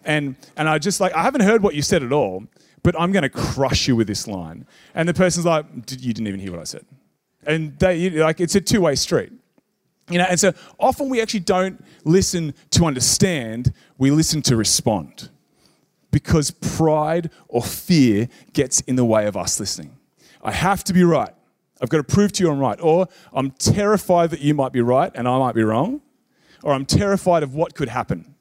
And, 0.04 0.36
and 0.58 0.68
I 0.68 0.80
just 0.80 1.00
like, 1.00 1.14
I 1.14 1.22
haven't 1.22 1.42
heard 1.42 1.62
what 1.62 1.76
you 1.76 1.82
said 1.84 2.02
at 2.02 2.12
all, 2.12 2.46
but 2.88 2.98
I'm 2.98 3.12
going 3.12 3.24
to 3.24 3.30
crush 3.30 3.90
you 3.90 3.98
with 3.98 4.08
this 4.08 4.30
line. 4.30 4.66
And 4.96 5.10
the 5.10 5.14
person's 5.14 5.46
like, 5.46 5.66
you 6.00 6.14
didn't 6.14 6.28
even 6.28 6.40
hear 6.40 6.52
what 6.52 6.62
I 6.62 6.64
said. 6.64 6.86
And 7.46 7.78
they, 7.80 8.10
like, 8.12 8.40
it's 8.40 8.56
a 8.56 8.62
two 8.62 8.80
way 8.80 8.96
street. 8.96 9.34
You 10.10 10.20
know, 10.20 10.24
and 10.24 10.40
so 10.40 10.54
often 10.80 11.10
we 11.10 11.22
actually 11.22 11.42
don't 11.42 11.84
listen 12.06 12.54
to 12.70 12.86
understand, 12.86 13.74
we 13.98 14.10
listen 14.10 14.42
to 14.44 14.56
respond. 14.56 15.28
Because 16.12 16.50
pride 16.50 17.30
or 17.50 17.62
fear 17.62 18.30
gets 18.54 18.80
in 18.80 18.96
the 18.96 19.04
way 19.04 19.28
of 19.28 19.36
us 19.36 19.60
listening. 19.60 19.98
I 20.42 20.54
have 20.54 20.86
to 20.86 20.94
be 20.94 21.04
right. 21.04 21.34
I've 21.82 21.90
got 21.90 21.98
to 21.98 22.06
prove 22.06 22.32
to 22.32 22.44
you 22.46 22.50
I'm 22.50 22.58
right. 22.58 22.80
Or 22.80 23.10
I'm 23.34 23.52
terrified 23.52 24.30
that 24.30 24.40
you 24.40 24.54
might 24.54 24.72
be 24.72 24.80
right 24.80 25.12
and 25.14 25.28
I 25.28 25.38
might 25.40 25.56
be 25.56 25.64
wrong. 25.64 26.00
Or 26.64 26.72
I'm 26.72 26.86
terrified 26.86 27.44
of 27.44 27.54
what 27.54 27.76
could 27.76 27.90
happen. 27.90 28.34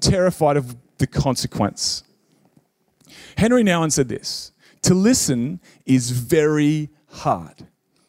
Terrified 0.00 0.58
of 0.58 0.76
the 0.98 1.06
consequence. 1.06 2.02
Henry 3.36 3.62
Nouwen 3.62 3.92
said 3.92 4.08
this 4.08 4.52
To 4.82 4.94
listen 4.94 5.60
is 5.84 6.10
very 6.10 6.90
hard 7.08 7.66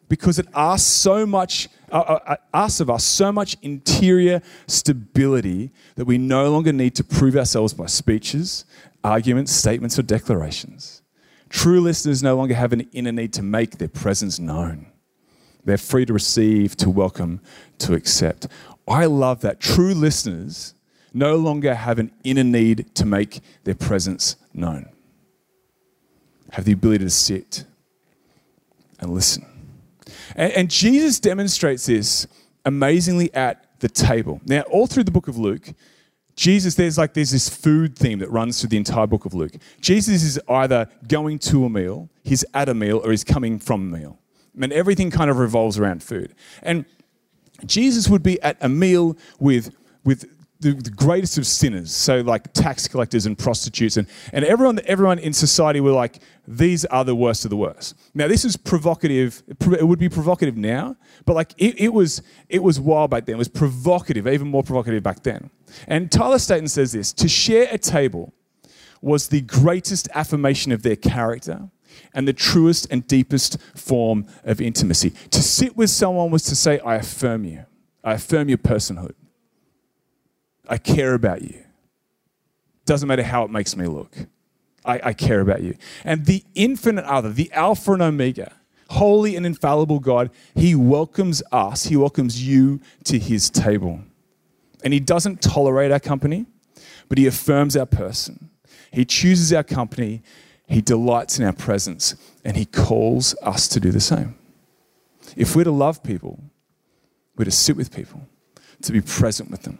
because 0.08 0.38
it 0.38 0.46
asks 0.54 0.88
so 0.88 1.26
much, 1.26 1.68
uh, 1.92 1.98
uh, 1.98 2.18
uh, 2.26 2.36
asks 2.54 2.80
of 2.80 2.90
us 2.90 3.04
so 3.04 3.30
much 3.30 3.56
interior 3.62 4.40
stability 4.66 5.70
that 5.96 6.06
we 6.06 6.18
no 6.18 6.50
longer 6.50 6.72
need 6.72 6.94
to 6.94 7.04
prove 7.04 7.36
ourselves 7.36 7.74
by 7.74 7.86
speeches, 7.86 8.64
arguments, 9.04 9.52
statements, 9.52 9.98
or 9.98 10.02
declarations. 10.02 11.02
True 11.48 11.80
listeners 11.80 12.22
no 12.22 12.36
longer 12.36 12.54
have 12.54 12.72
an 12.72 12.82
inner 12.92 13.12
need 13.12 13.32
to 13.34 13.42
make 13.42 13.78
their 13.78 13.88
presence 13.88 14.38
known. 14.38 14.86
They're 15.64 15.78
free 15.78 16.06
to 16.06 16.12
receive, 16.12 16.76
to 16.76 16.90
welcome, 16.90 17.40
to 17.78 17.94
accept. 17.94 18.46
I 18.86 19.06
love 19.06 19.40
that. 19.42 19.60
True 19.60 19.94
listeners 19.94 20.74
no 21.12 21.36
longer 21.36 21.74
have 21.74 21.98
an 21.98 22.10
inner 22.24 22.44
need 22.44 22.94
to 22.94 23.06
make 23.06 23.40
their 23.64 23.74
presence 23.74 24.36
known, 24.52 24.88
have 26.52 26.64
the 26.64 26.72
ability 26.72 27.04
to 27.04 27.10
sit 27.10 27.64
and 29.00 29.12
listen. 29.12 29.46
And, 30.34 30.52
and 30.52 30.70
Jesus 30.70 31.20
demonstrates 31.20 31.86
this 31.86 32.26
amazingly 32.64 33.32
at 33.34 33.64
the 33.80 33.88
table. 33.88 34.40
Now, 34.46 34.62
all 34.62 34.86
through 34.86 35.04
the 35.04 35.10
book 35.10 35.28
of 35.28 35.38
Luke, 35.38 35.72
Jesus, 36.36 36.76
there's 36.76 36.96
like 36.96 37.14
there's 37.14 37.32
this 37.32 37.48
food 37.48 37.96
theme 37.96 38.20
that 38.20 38.30
runs 38.30 38.60
through 38.60 38.68
the 38.68 38.76
entire 38.76 39.06
book 39.06 39.24
of 39.24 39.34
Luke. 39.34 39.52
Jesus 39.80 40.22
is 40.22 40.40
either 40.48 40.88
going 41.08 41.40
to 41.40 41.64
a 41.64 41.68
meal, 41.68 42.08
he's 42.22 42.44
at 42.54 42.68
a 42.68 42.74
meal, 42.74 43.00
or 43.04 43.10
he's 43.10 43.24
coming 43.24 43.58
from 43.58 43.92
a 43.92 43.98
meal. 43.98 44.18
And 44.60 44.72
everything 44.72 45.10
kind 45.10 45.30
of 45.30 45.38
revolves 45.38 45.78
around 45.78 46.02
food. 46.02 46.34
And 46.62 46.84
Jesus 47.66 48.08
would 48.08 48.22
be 48.22 48.40
at 48.40 48.56
a 48.60 48.68
meal 48.68 49.16
with, 49.40 49.74
with 50.04 50.26
the, 50.60 50.72
the, 50.72 50.90
greatest 50.90 51.38
of 51.38 51.46
sinners, 51.46 51.94
so 51.94 52.20
like 52.20 52.52
tax 52.52 52.88
collectors 52.88 53.26
and 53.26 53.38
prostitutes, 53.38 53.96
and, 53.96 54.08
and 54.32 54.44
everyone, 54.44 54.80
everyone 54.86 55.18
in 55.18 55.32
society 55.32 55.80
were 55.80 55.92
like, 55.92 56.20
these 56.46 56.84
are 56.86 57.04
the 57.04 57.14
worst 57.14 57.44
of 57.44 57.50
the 57.50 57.56
worst. 57.56 57.94
Now, 58.14 58.26
this 58.26 58.44
is 58.44 58.56
provocative. 58.56 59.42
It 59.48 59.86
would 59.86 59.98
be 59.98 60.08
provocative 60.08 60.56
now, 60.56 60.96
but 61.26 61.34
like 61.34 61.52
it, 61.58 61.78
it, 61.80 61.92
was, 61.92 62.22
it 62.48 62.62
was 62.62 62.80
wild 62.80 63.10
back 63.10 63.26
then. 63.26 63.36
It 63.36 63.38
was 63.38 63.48
provocative, 63.48 64.26
even 64.26 64.48
more 64.48 64.62
provocative 64.62 65.02
back 65.02 65.22
then. 65.22 65.50
And 65.86 66.10
Tyler 66.10 66.38
Staton 66.38 66.68
says 66.68 66.92
this 66.92 67.12
to 67.14 67.28
share 67.28 67.68
a 67.70 67.78
table 67.78 68.32
was 69.00 69.28
the 69.28 69.42
greatest 69.42 70.08
affirmation 70.14 70.72
of 70.72 70.82
their 70.82 70.96
character 70.96 71.68
and 72.14 72.26
the 72.26 72.32
truest 72.32 72.86
and 72.90 73.06
deepest 73.06 73.58
form 73.76 74.26
of 74.44 74.60
intimacy. 74.60 75.10
To 75.30 75.42
sit 75.42 75.76
with 75.76 75.90
someone 75.90 76.30
was 76.30 76.42
to 76.44 76.56
say, 76.56 76.80
I 76.80 76.96
affirm 76.96 77.44
you. 77.44 77.64
I 78.02 78.14
affirm 78.14 78.48
your 78.48 78.58
personhood. 78.58 79.14
I 80.68 80.78
care 80.78 81.14
about 81.14 81.42
you. 81.42 81.64
Doesn't 82.84 83.08
matter 83.08 83.22
how 83.22 83.44
it 83.44 83.50
makes 83.50 83.76
me 83.76 83.86
look. 83.86 84.16
I, 84.84 85.00
I 85.04 85.12
care 85.12 85.40
about 85.40 85.62
you. 85.62 85.76
And 86.04 86.24
the 86.24 86.44
infinite 86.54 87.04
other, 87.04 87.30
the 87.30 87.52
Alpha 87.52 87.92
and 87.92 88.02
Omega, 88.02 88.52
holy 88.90 89.36
and 89.36 89.44
infallible 89.44 90.00
God, 90.00 90.30
He 90.54 90.74
welcomes 90.74 91.42
us, 91.52 91.84
He 91.84 91.96
welcomes 91.96 92.46
you 92.46 92.80
to 93.04 93.18
His 93.18 93.50
table. 93.50 94.00
And 94.82 94.92
He 94.92 95.00
doesn't 95.00 95.42
tolerate 95.42 95.90
our 95.90 96.00
company, 96.00 96.46
but 97.08 97.18
He 97.18 97.26
affirms 97.26 97.76
our 97.76 97.86
person. 97.86 98.50
He 98.90 99.04
chooses 99.04 99.52
our 99.52 99.64
company, 99.64 100.22
He 100.66 100.80
delights 100.80 101.38
in 101.38 101.44
our 101.44 101.52
presence, 101.52 102.14
and 102.44 102.56
He 102.56 102.64
calls 102.64 103.34
us 103.42 103.68
to 103.68 103.80
do 103.80 103.90
the 103.90 104.00
same. 104.00 104.36
If 105.36 105.54
we're 105.54 105.64
to 105.64 105.70
love 105.70 106.02
people, 106.02 106.40
we're 107.36 107.44
to 107.44 107.50
sit 107.50 107.76
with 107.76 107.94
people, 107.94 108.26
to 108.82 108.92
be 108.92 109.00
present 109.00 109.50
with 109.50 109.62
them. 109.62 109.78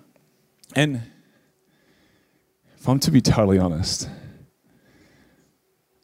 And 0.79 1.03
if 2.77 2.89
I'm 2.89 3.01
to 3.01 3.11
be 3.11 3.21
totally 3.21 3.59
honest, 3.59 4.09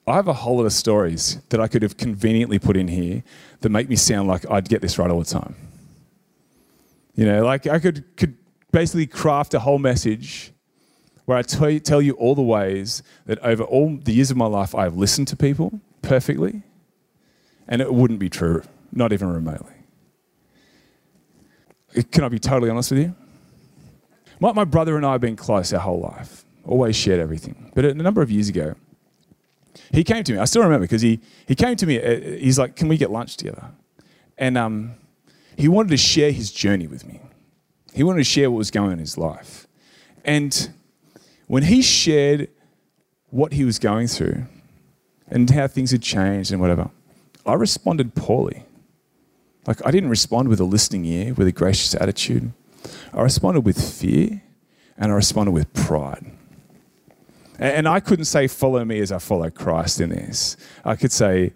I 0.04 0.16
have 0.16 0.26
a 0.26 0.32
whole 0.32 0.56
lot 0.56 0.66
of 0.66 0.72
stories 0.72 1.38
that 1.50 1.60
I 1.60 1.68
could 1.68 1.82
have 1.82 1.96
conveniently 1.96 2.58
put 2.58 2.76
in 2.76 2.88
here 2.88 3.22
that 3.60 3.68
make 3.68 3.88
me 3.88 3.94
sound 3.94 4.26
like 4.26 4.50
I'd 4.50 4.68
get 4.68 4.82
this 4.82 4.98
right 4.98 5.08
all 5.08 5.20
the 5.20 5.26
time. 5.26 5.54
You 7.14 7.24
know, 7.24 7.44
like 7.44 7.68
I 7.68 7.78
could, 7.78 8.16
could 8.16 8.36
basically 8.72 9.06
craft 9.06 9.54
a 9.54 9.60
whole 9.60 9.78
message 9.78 10.52
where 11.26 11.38
I 11.38 11.42
tell 11.42 11.70
you, 11.70 11.78
tell 11.78 12.02
you 12.02 12.14
all 12.14 12.34
the 12.34 12.42
ways 12.42 13.04
that 13.26 13.38
over 13.44 13.62
all 13.62 13.96
the 13.96 14.12
years 14.12 14.32
of 14.32 14.36
my 14.36 14.46
life 14.46 14.74
I 14.74 14.82
have 14.82 14.96
listened 14.96 15.28
to 15.28 15.36
people 15.36 15.80
perfectly, 16.02 16.64
and 17.68 17.80
it 17.80 17.94
wouldn't 17.94 18.18
be 18.18 18.28
true, 18.28 18.64
not 18.90 19.12
even 19.12 19.28
remotely. 19.32 19.76
Can 22.10 22.24
I 22.24 22.28
be 22.28 22.40
totally 22.40 22.70
honest 22.70 22.90
with 22.90 23.02
you? 23.02 23.14
My, 24.44 24.52
my 24.52 24.64
brother 24.64 24.98
and 24.98 25.06
I 25.06 25.12
have 25.12 25.22
been 25.22 25.36
close 25.36 25.72
our 25.72 25.80
whole 25.80 26.00
life, 26.00 26.44
always 26.66 26.94
shared 26.94 27.18
everything. 27.18 27.72
But 27.74 27.86
a 27.86 27.94
number 27.94 28.20
of 28.20 28.30
years 28.30 28.50
ago, 28.50 28.74
he 29.90 30.04
came 30.04 30.22
to 30.22 30.34
me. 30.34 30.38
I 30.38 30.44
still 30.44 30.62
remember 30.62 30.84
because 30.84 31.00
he, 31.00 31.20
he 31.48 31.54
came 31.54 31.76
to 31.76 31.86
me. 31.86 31.98
Uh, 31.98 32.20
he's 32.38 32.58
like, 32.58 32.76
Can 32.76 32.88
we 32.88 32.98
get 32.98 33.10
lunch 33.10 33.38
together? 33.38 33.70
And 34.36 34.58
um, 34.58 34.96
he 35.56 35.66
wanted 35.66 35.88
to 35.92 35.96
share 35.96 36.30
his 36.30 36.52
journey 36.52 36.86
with 36.86 37.06
me. 37.06 37.22
He 37.94 38.02
wanted 38.02 38.18
to 38.18 38.24
share 38.24 38.50
what 38.50 38.58
was 38.58 38.70
going 38.70 38.88
on 38.88 38.92
in 38.92 38.98
his 38.98 39.16
life. 39.16 39.66
And 40.26 40.74
when 41.46 41.62
he 41.62 41.80
shared 41.80 42.50
what 43.30 43.54
he 43.54 43.64
was 43.64 43.78
going 43.78 44.08
through 44.08 44.44
and 45.28 45.48
how 45.48 45.68
things 45.68 45.90
had 45.90 46.02
changed 46.02 46.52
and 46.52 46.60
whatever, 46.60 46.90
I 47.46 47.54
responded 47.54 48.14
poorly. 48.14 48.66
Like, 49.66 49.80
I 49.86 49.90
didn't 49.90 50.10
respond 50.10 50.48
with 50.48 50.60
a 50.60 50.64
listening 50.64 51.06
ear, 51.06 51.32
with 51.32 51.46
a 51.46 51.52
gracious 51.52 51.94
attitude. 51.94 52.52
I 53.12 53.22
responded 53.22 53.60
with 53.60 53.80
fear 53.80 54.42
and 54.96 55.12
I 55.12 55.14
responded 55.14 55.52
with 55.52 55.72
pride. 55.72 56.30
And 57.58 57.86
I 57.86 58.00
couldn't 58.00 58.24
say, 58.24 58.48
follow 58.48 58.84
me 58.84 58.98
as 58.98 59.12
I 59.12 59.18
follow 59.18 59.48
Christ 59.48 60.00
in 60.00 60.10
this. 60.10 60.56
I 60.84 60.96
could 60.96 61.12
say, 61.12 61.52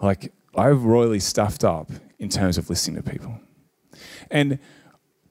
like, 0.00 0.32
I've 0.54 0.84
royally 0.84 1.20
stuffed 1.20 1.64
up 1.64 1.90
in 2.18 2.28
terms 2.28 2.58
of 2.58 2.68
listening 2.68 3.02
to 3.02 3.10
people. 3.10 3.40
And 4.30 4.58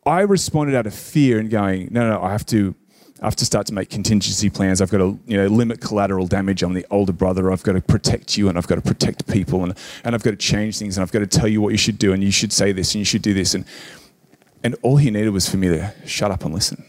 I 0.05 0.21
responded 0.21 0.75
out 0.75 0.87
of 0.87 0.95
fear 0.95 1.37
and 1.37 1.49
going, 1.49 1.89
no, 1.91 2.09
no, 2.09 2.21
I 2.21 2.31
have 2.31 2.45
to, 2.47 2.73
I 3.21 3.25
have 3.25 3.35
to 3.35 3.45
start 3.45 3.67
to 3.67 3.73
make 3.73 3.89
contingency 3.89 4.49
plans. 4.49 4.81
I've 4.81 4.89
got 4.89 4.99
to, 4.99 5.19
you 5.27 5.37
know, 5.37 5.47
limit 5.47 5.81
collateral 5.81 6.25
damage. 6.25 6.63
I'm 6.63 6.73
the 6.73 6.85
older 6.89 7.13
brother. 7.13 7.51
I've 7.51 7.63
got 7.63 7.73
to 7.73 7.81
protect 7.81 8.37
you 8.37 8.49
and 8.49 8.57
I've 8.57 8.67
got 8.67 8.75
to 8.75 8.81
protect 8.81 9.27
people 9.27 9.63
and, 9.63 9.77
and 10.03 10.15
I've 10.15 10.23
got 10.23 10.31
to 10.31 10.37
change 10.37 10.79
things 10.79 10.97
and 10.97 11.03
I've 11.03 11.11
got 11.11 11.19
to 11.19 11.27
tell 11.27 11.47
you 11.47 11.61
what 11.61 11.69
you 11.69 11.77
should 11.77 11.99
do 11.99 12.13
and 12.13 12.23
you 12.23 12.31
should 12.31 12.53
say 12.53 12.71
this 12.71 12.95
and 12.95 12.99
you 12.99 13.05
should 13.05 13.21
do 13.21 13.35
this. 13.35 13.53
And, 13.53 13.65
and 14.67 14.75
all 14.81 14.97
he 14.97 15.09
needed 15.09 15.29
was 15.29 15.47
for 15.47 15.55
me 15.55 15.69
to 15.69 15.93
shut 16.05 16.29
up 16.29 16.43
and 16.43 16.53
listen, 16.53 16.83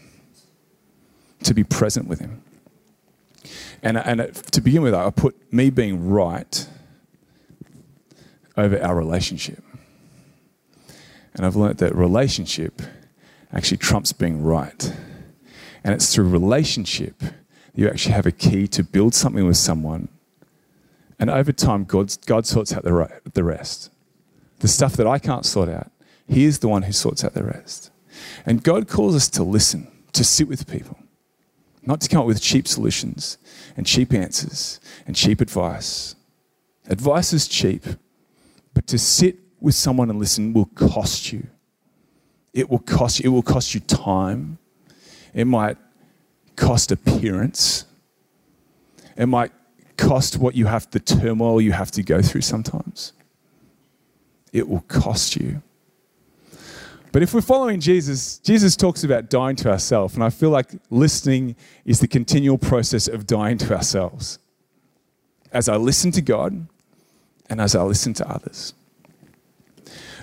to 1.43 1.53
be 1.53 1.63
present 1.63 2.09
with 2.09 2.19
him. 2.19 2.43
And, 3.81 3.95
and 3.95 4.35
to 4.51 4.59
begin 4.59 4.81
with, 4.81 4.93
I 4.93 5.09
put 5.11 5.53
me 5.53 5.69
being 5.69 6.09
right 6.09 6.67
over 8.57 8.83
our 8.83 8.93
relationship. 8.97 9.63
And 11.33 11.45
I've 11.45 11.55
learned 11.55 11.77
that 11.77 11.95
relationship 11.95 12.81
actually 13.53 13.77
trumps 13.77 14.11
being 14.11 14.43
right. 14.43 14.93
And 15.81 15.93
it's 15.93 16.13
through 16.13 16.27
relationship 16.27 17.23
you 17.73 17.87
actually 17.87 18.15
have 18.15 18.25
a 18.25 18.33
key 18.33 18.67
to 18.67 18.83
build 18.83 19.15
something 19.15 19.47
with 19.47 19.55
someone. 19.55 20.09
And 21.17 21.29
over 21.29 21.53
time, 21.53 21.85
God, 21.85 22.13
God 22.25 22.45
sorts 22.45 22.73
out 22.73 22.83
the, 22.83 23.21
the 23.33 23.45
rest. 23.45 23.89
The 24.59 24.67
stuff 24.67 24.97
that 24.97 25.07
I 25.07 25.17
can't 25.17 25.45
sort 25.45 25.69
out, 25.69 25.89
He 26.29 26.45
is 26.45 26.59
the 26.59 26.67
one 26.67 26.83
who 26.83 26.91
sorts 26.91 27.23
out 27.23 27.33
the 27.33 27.43
rest. 27.43 27.91
And 28.45 28.63
God 28.63 28.87
calls 28.87 29.15
us 29.15 29.27
to 29.29 29.43
listen, 29.43 29.91
to 30.13 30.23
sit 30.23 30.47
with 30.47 30.69
people, 30.69 30.97
not 31.83 32.01
to 32.01 32.09
come 32.09 32.21
up 32.21 32.27
with 32.27 32.41
cheap 32.41 32.67
solutions 32.67 33.37
and 33.75 33.85
cheap 33.85 34.13
answers 34.13 34.79
and 35.07 35.15
cheap 35.15 35.41
advice. 35.41 36.15
Advice 36.87 37.33
is 37.33 37.47
cheap, 37.47 37.83
but 38.73 38.85
to 38.87 38.99
sit 38.99 39.37
with 39.59 39.75
someone 39.75 40.09
and 40.09 40.19
listen 40.19 40.53
will 40.53 40.65
cost 40.75 41.33
you. 41.33 41.47
It 42.53 42.69
will 42.69 42.79
cost 42.79 43.19
you, 43.19 43.29
it 43.29 43.33
will 43.33 43.41
cost 43.41 43.73
you 43.73 43.79
time. 43.79 44.59
It 45.33 45.45
might 45.45 45.77
cost 46.55 46.91
appearance. 46.91 47.85
It 49.17 49.27
might 49.27 49.51
cost 49.97 50.37
what 50.37 50.55
you 50.55 50.65
have, 50.65 50.89
the 50.91 50.99
turmoil 50.99 51.59
you 51.59 51.71
have 51.71 51.91
to 51.91 52.03
go 52.03 52.21
through 52.21 52.41
sometimes. 52.41 53.13
It 54.53 54.67
will 54.67 54.81
cost 54.81 55.35
you. 55.35 55.61
But 57.11 57.23
if 57.23 57.33
we're 57.33 57.41
following 57.41 57.79
Jesus, 57.79 58.37
Jesus 58.39 58.75
talks 58.75 59.03
about 59.03 59.29
dying 59.29 59.55
to 59.57 59.69
ourselves. 59.69 60.13
And 60.13 60.23
I 60.23 60.29
feel 60.29 60.51
like 60.51 60.71
listening 60.89 61.55
is 61.85 61.99
the 61.99 62.07
continual 62.07 62.57
process 62.57 63.07
of 63.07 63.25
dying 63.25 63.57
to 63.59 63.75
ourselves. 63.75 64.37
As 65.51 65.67
I 65.67 65.77
listen 65.77 66.11
to 66.11 66.21
God 66.21 66.67
and 67.49 67.59
as 67.59 67.75
I 67.75 67.81
listen 67.81 68.13
to 68.15 68.29
others. 68.29 68.73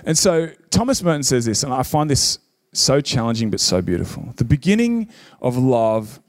And 0.05 0.17
so 0.17 0.51
Thomas 0.69 1.03
Merton 1.03 1.23
says 1.23 1.45
this, 1.45 1.63
and 1.63 1.73
I 1.73 1.83
find 1.83 2.09
this 2.09 2.39
so 2.71 3.01
challenging 3.01 3.49
but 3.49 3.59
so 3.59 3.81
beautiful. 3.81 4.33
The 4.37 4.45
beginning 4.45 5.09
of 5.41 5.57
love 5.57 6.21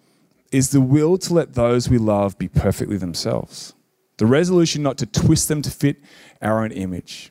is 0.50 0.70
the 0.70 0.80
will 0.80 1.18
to 1.18 1.34
let 1.34 1.54
those 1.54 1.88
we 1.88 1.98
love 1.98 2.38
be 2.38 2.48
perfectly 2.48 2.96
themselves, 2.96 3.74
the 4.16 4.26
resolution 4.26 4.82
not 4.82 4.98
to 4.98 5.06
twist 5.06 5.46
them 5.48 5.62
to 5.62 5.70
fit 5.70 5.98
our 6.40 6.64
own 6.64 6.72
image. 6.72 7.30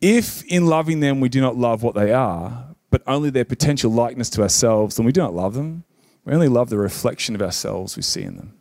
If 0.00 0.44
in 0.44 0.66
loving 0.66 1.00
them 1.00 1.20
we 1.20 1.28
do 1.28 1.40
not 1.40 1.56
love 1.56 1.82
what 1.82 1.94
they 1.94 2.12
are, 2.12 2.66
but 2.90 3.02
only 3.06 3.30
their 3.30 3.44
potential 3.44 3.90
likeness 3.90 4.30
to 4.30 4.42
ourselves, 4.42 4.96
then 4.96 5.04
we 5.04 5.12
do 5.12 5.20
not 5.20 5.34
love 5.34 5.54
them. 5.54 5.84
We 6.24 6.32
only 6.32 6.48
love 6.48 6.70
the 6.70 6.78
reflection 6.78 7.34
of 7.34 7.42
ourselves 7.42 7.96
we 7.96 8.02
see 8.02 8.22
in 8.22 8.36
them. 8.36 8.54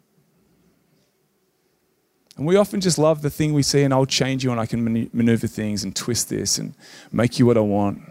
And 2.38 2.46
we 2.46 2.56
often 2.56 2.82
just 2.82 3.00
love 3.00 3.24
the 3.24 3.30
thing 3.30 3.54
we 3.54 3.64
see, 3.64 3.82
and 3.82 3.94
I'll 3.94 4.06
change 4.06 4.44
you, 4.44 4.52
and 4.52 4.60
I 4.60 4.68
can 4.68 5.10
maneuver 5.12 5.48
things 5.48 5.84
and 5.84 5.96
twist 5.96 6.30
this 6.30 6.60
and 6.60 6.76
make 7.12 7.40
you 7.40 7.46
what 7.48 7.58
I 7.58 7.62
want. 7.62 8.02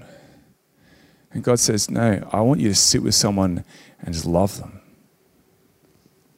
And 1.31 1.45
God 1.45 1.61
says, 1.61 1.89
No, 1.89 2.29
I 2.33 2.41
want 2.41 2.61
you 2.61 2.69
to 2.69 2.75
sit 2.75 3.03
with 3.03 3.15
someone 3.15 3.65
and 4.01 4.12
just 4.12 4.27
love 4.27 4.59
them. 4.59 4.81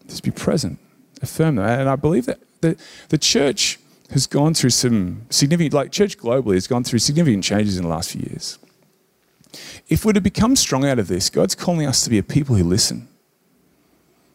Just 0.06 0.22
be 0.22 0.30
present, 0.30 0.78
affirm 1.22 1.56
them. 1.56 1.64
And 1.64 1.88
I 1.88 1.96
believe 1.96 2.26
that 2.26 2.40
the, 2.60 2.76
the 3.08 3.18
church 3.18 3.77
has 4.10 4.26
gone 4.26 4.54
through 4.54 4.70
some 4.70 5.26
significant, 5.30 5.74
like 5.74 5.92
church 5.92 6.18
globally 6.18 6.54
has 6.54 6.66
gone 6.66 6.84
through 6.84 6.98
significant 6.98 7.44
changes 7.44 7.76
in 7.76 7.82
the 7.82 7.88
last 7.88 8.12
few 8.12 8.22
years. 8.22 8.58
If 9.88 10.04
we're 10.04 10.12
to 10.12 10.20
become 10.20 10.56
strong 10.56 10.84
out 10.84 10.98
of 10.98 11.08
this, 11.08 11.30
God's 11.30 11.54
calling 11.54 11.86
us 11.86 12.04
to 12.04 12.10
be 12.10 12.18
a 12.18 12.22
people 12.22 12.56
who 12.56 12.64
listen. 12.64 13.08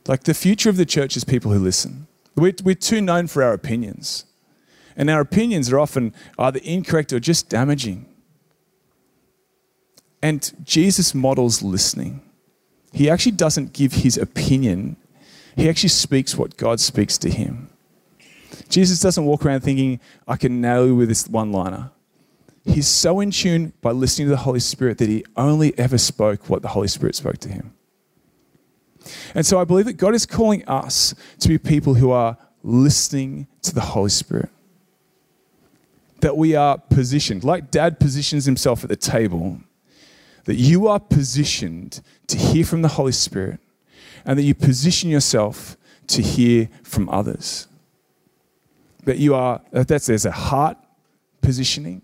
Like 0.08 0.24
the 0.24 0.34
future 0.34 0.70
of 0.70 0.78
the 0.78 0.86
church 0.86 1.16
is 1.16 1.24
people 1.24 1.52
who 1.52 1.60
listen. 1.60 2.08
We're, 2.36 2.54
we're 2.64 2.76
too 2.76 3.02
known 3.02 3.28
for 3.28 3.44
our 3.44 3.54
opinions. 3.54 4.26
And 4.96 5.10
our 5.10 5.22
opinions 5.22 5.72
are 5.72 5.80
often 5.80 6.14
either 6.38 6.60
incorrect 6.64 7.14
or 7.14 7.20
just 7.20 7.50
damaging. 7.50 8.06
And 10.22 10.52
Jesus 10.64 11.14
models 11.14 11.62
listening. 11.62 12.22
He 12.92 13.10
actually 13.10 13.34
doesn't 13.34 13.74
give 13.74 13.94
his 13.94 14.18
opinion, 14.18 14.98
he 15.56 15.68
actually 15.70 15.90
speaks 15.90 16.36
what 16.36 16.58
God 16.58 16.80
speaks 16.80 17.18
to 17.20 17.30
him. 17.30 17.70
Jesus 18.70 19.00
doesn't 19.00 19.26
walk 19.26 19.46
around 19.46 19.62
thinking, 19.62 20.00
I 20.28 20.38
can 20.38 20.62
nail 20.62 20.88
you 20.88 20.96
with 20.96 21.10
this 21.10 21.28
one 21.28 21.52
liner. 21.52 21.92
He's 22.66 22.88
so 22.88 23.20
in 23.20 23.32
tune 23.32 23.74
by 23.82 23.92
listening 23.92 24.28
to 24.28 24.32
the 24.32 24.38
Holy 24.38 24.60
Spirit 24.60 24.98
that 25.00 25.10
he 25.10 25.26
only 25.36 25.78
ever 25.78 25.98
spoke 25.98 26.50
what 26.50 26.62
the 26.62 26.70
Holy 26.70 26.88
Spirit 26.88 27.16
spoke 27.16 27.38
to 27.40 27.50
him. 27.50 27.74
And 29.36 29.46
so 29.46 29.60
I 29.60 29.66
believe 29.66 29.86
that 29.86 29.98
God 29.98 30.16
is 30.16 30.26
calling 30.26 30.66
us 30.66 31.14
to 31.40 31.50
be 31.50 31.58
people 31.58 31.96
who 31.96 32.12
are 32.12 32.38
listening 32.64 33.48
to 33.64 33.76
the 33.76 33.82
Holy 33.82 34.10
Spirit. 34.10 34.50
That 36.22 36.38
we 36.38 36.56
are 36.56 36.78
positioned, 36.78 37.44
like 37.44 37.70
dad 37.70 38.00
positions 38.00 38.46
himself 38.46 38.84
at 38.84 38.90
the 38.90 38.96
table, 38.96 39.60
that 40.46 40.56
you 40.56 40.88
are 40.88 41.00
positioned 41.00 42.02
to 42.28 42.38
hear 42.38 42.64
from 42.64 42.82
the 42.82 42.90
Holy 42.90 43.12
Spirit 43.12 43.60
and 44.26 44.40
that 44.40 44.44
you 44.44 44.56
position 44.56 45.10
yourself 45.10 45.76
to 46.08 46.22
hear 46.22 46.70
from 46.84 47.10
others. 47.10 47.68
That 49.06 49.18
you 49.18 49.36
are, 49.36 49.62
that's, 49.72 50.08
there's 50.08 50.26
a 50.26 50.32
heart 50.32 50.78
positioning 51.42 52.02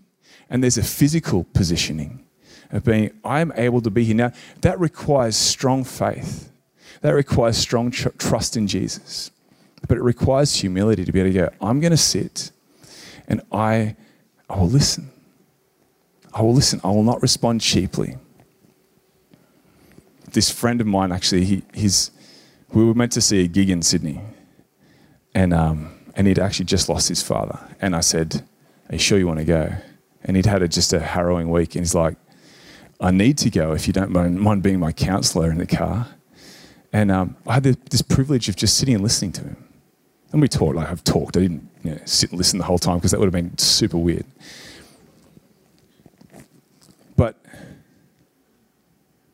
and 0.48 0.62
there's 0.62 0.78
a 0.78 0.82
physical 0.82 1.44
positioning 1.52 2.24
of 2.70 2.84
being, 2.84 3.10
I'm 3.24 3.52
able 3.56 3.80
to 3.82 3.90
be 3.90 4.04
here. 4.04 4.14
Now, 4.14 4.32
that 4.60 4.78
requires 4.78 5.36
strong 5.36 5.84
faith. 5.84 6.50
That 7.00 7.10
requires 7.10 7.56
strong 7.56 7.90
tr- 7.90 8.10
trust 8.10 8.56
in 8.56 8.66
Jesus. 8.66 9.30
But 9.88 9.96
it 9.96 10.02
requires 10.02 10.56
humility 10.56 11.04
to 11.04 11.12
be 11.12 11.20
able 11.20 11.32
to 11.32 11.38
go, 11.38 11.48
I'm 11.60 11.80
going 11.80 11.92
to 11.92 11.96
sit 11.96 12.52
and 13.26 13.42
I, 13.50 13.96
I 14.48 14.58
will 14.58 14.68
listen. 14.68 15.10
I 16.32 16.42
will 16.42 16.54
listen. 16.54 16.80
I 16.84 16.88
will 16.88 17.02
not 17.02 17.22
respond 17.22 17.60
cheaply. 17.60 18.18
This 20.32 20.50
friend 20.50 20.80
of 20.80 20.86
mine, 20.86 21.10
actually, 21.10 21.44
he, 21.44 21.62
he's, 21.74 22.12
we 22.72 22.84
were 22.84 22.94
meant 22.94 23.12
to 23.12 23.20
see 23.20 23.44
a 23.44 23.48
gig 23.48 23.70
in 23.70 23.82
Sydney. 23.82 24.20
And, 25.34 25.52
um, 25.52 25.99
and 26.20 26.26
he'd 26.26 26.38
actually 26.38 26.66
just 26.66 26.90
lost 26.90 27.08
his 27.08 27.22
father. 27.22 27.58
And 27.80 27.96
I 27.96 28.00
said, 28.00 28.46
Are 28.90 28.96
you 28.96 28.98
sure 28.98 29.18
you 29.18 29.26
want 29.26 29.38
to 29.38 29.44
go? 29.46 29.72
And 30.22 30.36
he'd 30.36 30.44
had 30.44 30.60
a, 30.60 30.68
just 30.68 30.92
a 30.92 31.00
harrowing 31.00 31.48
week. 31.48 31.74
And 31.74 31.82
he's 31.82 31.94
like, 31.94 32.18
I 33.00 33.10
need 33.10 33.38
to 33.38 33.48
go 33.48 33.72
if 33.72 33.86
you 33.86 33.94
don't 33.94 34.10
mind, 34.10 34.38
mind 34.38 34.62
being 34.62 34.78
my 34.78 34.92
counselor 34.92 35.50
in 35.50 35.56
the 35.56 35.66
car. 35.66 36.08
And 36.92 37.10
um, 37.10 37.36
I 37.46 37.54
had 37.54 37.62
this 37.62 38.02
privilege 38.02 38.50
of 38.50 38.56
just 38.56 38.76
sitting 38.76 38.94
and 38.96 39.02
listening 39.02 39.32
to 39.32 39.44
him. 39.44 39.66
And 40.30 40.42
we 40.42 40.48
talked, 40.48 40.76
like 40.76 40.90
I've 40.90 41.02
talked. 41.04 41.38
I 41.38 41.40
didn't 41.40 41.66
you 41.82 41.92
know, 41.92 42.00
sit 42.04 42.32
and 42.32 42.36
listen 42.36 42.58
the 42.58 42.66
whole 42.66 42.78
time 42.78 42.98
because 42.98 43.12
that 43.12 43.18
would 43.18 43.24
have 43.24 43.32
been 43.32 43.56
super 43.56 43.96
weird. 43.96 44.26
But 47.16 47.42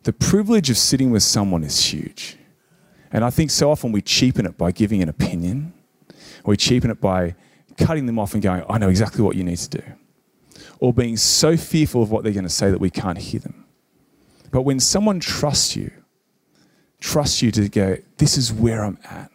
the 0.05 0.13
privilege 0.13 0.71
of 0.71 0.79
sitting 0.79 1.11
with 1.11 1.25
someone 1.25 1.65
is 1.65 1.85
huge. 1.85 2.37
And 3.11 3.25
I 3.25 3.31
think 3.31 3.51
so 3.51 3.73
often 3.73 3.91
we 3.91 4.03
cheapen 4.03 4.47
it 4.47 4.57
by 4.57 4.71
giving 4.71 5.03
an 5.03 5.09
opinion, 5.09 5.73
we 6.47 6.57
cheapen 6.57 6.91
it 6.91 7.01
by 7.01 7.35
cutting 7.77 8.07
them 8.07 8.19
off 8.19 8.35
and 8.35 8.43
going, 8.43 8.65
I 8.69 8.79
know 8.79 8.89
exactly 8.89 9.23
what 9.23 9.37
you 9.37 9.45
need 9.45 9.59
to 9.59 9.79
do. 9.79 9.83
Or 10.79 10.93
being 10.93 11.17
so 11.17 11.57
fearful 11.57 12.03
of 12.03 12.11
what 12.11 12.25
they're 12.25 12.33
going 12.33 12.45
to 12.45 12.51
say 12.51 12.71
that 12.71 12.81
we 12.81 12.91
can't 12.91 13.19
hear 13.19 13.41
them. 13.41 13.65
But 14.51 14.63
when 14.63 14.81
someone 14.81 15.21
trusts 15.21 15.77
you, 15.77 15.91
trusts 17.01 17.43
you 17.43 17.51
to 17.53 17.69
go, 17.69 17.97
This 18.19 18.39
is 18.39 18.53
where 18.53 18.85
I'm 18.85 18.99
at. 19.05 19.31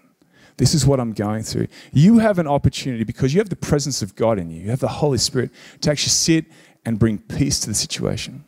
This 0.58 0.74
is 0.74 0.86
what 0.86 1.00
I'm 1.00 1.14
going 1.14 1.44
through. 1.44 1.68
You 1.92 2.20
have 2.20 2.38
an 2.38 2.48
opportunity 2.48 3.04
because 3.04 3.34
you 3.34 3.40
have 3.40 3.50
the 3.50 3.56
presence 3.56 4.02
of 4.02 4.16
God 4.16 4.38
in 4.38 4.52
you, 4.52 4.62
you 4.62 4.70
have 4.70 4.80
the 4.80 4.88
Holy 4.88 5.18
Spirit 5.18 5.52
to 5.82 5.92
actually 5.92 6.10
sit 6.10 6.46
and 6.86 7.00
bring 7.00 7.18
peace 7.18 7.60
to 7.62 7.68
the 7.68 7.74
situation. 7.74 8.46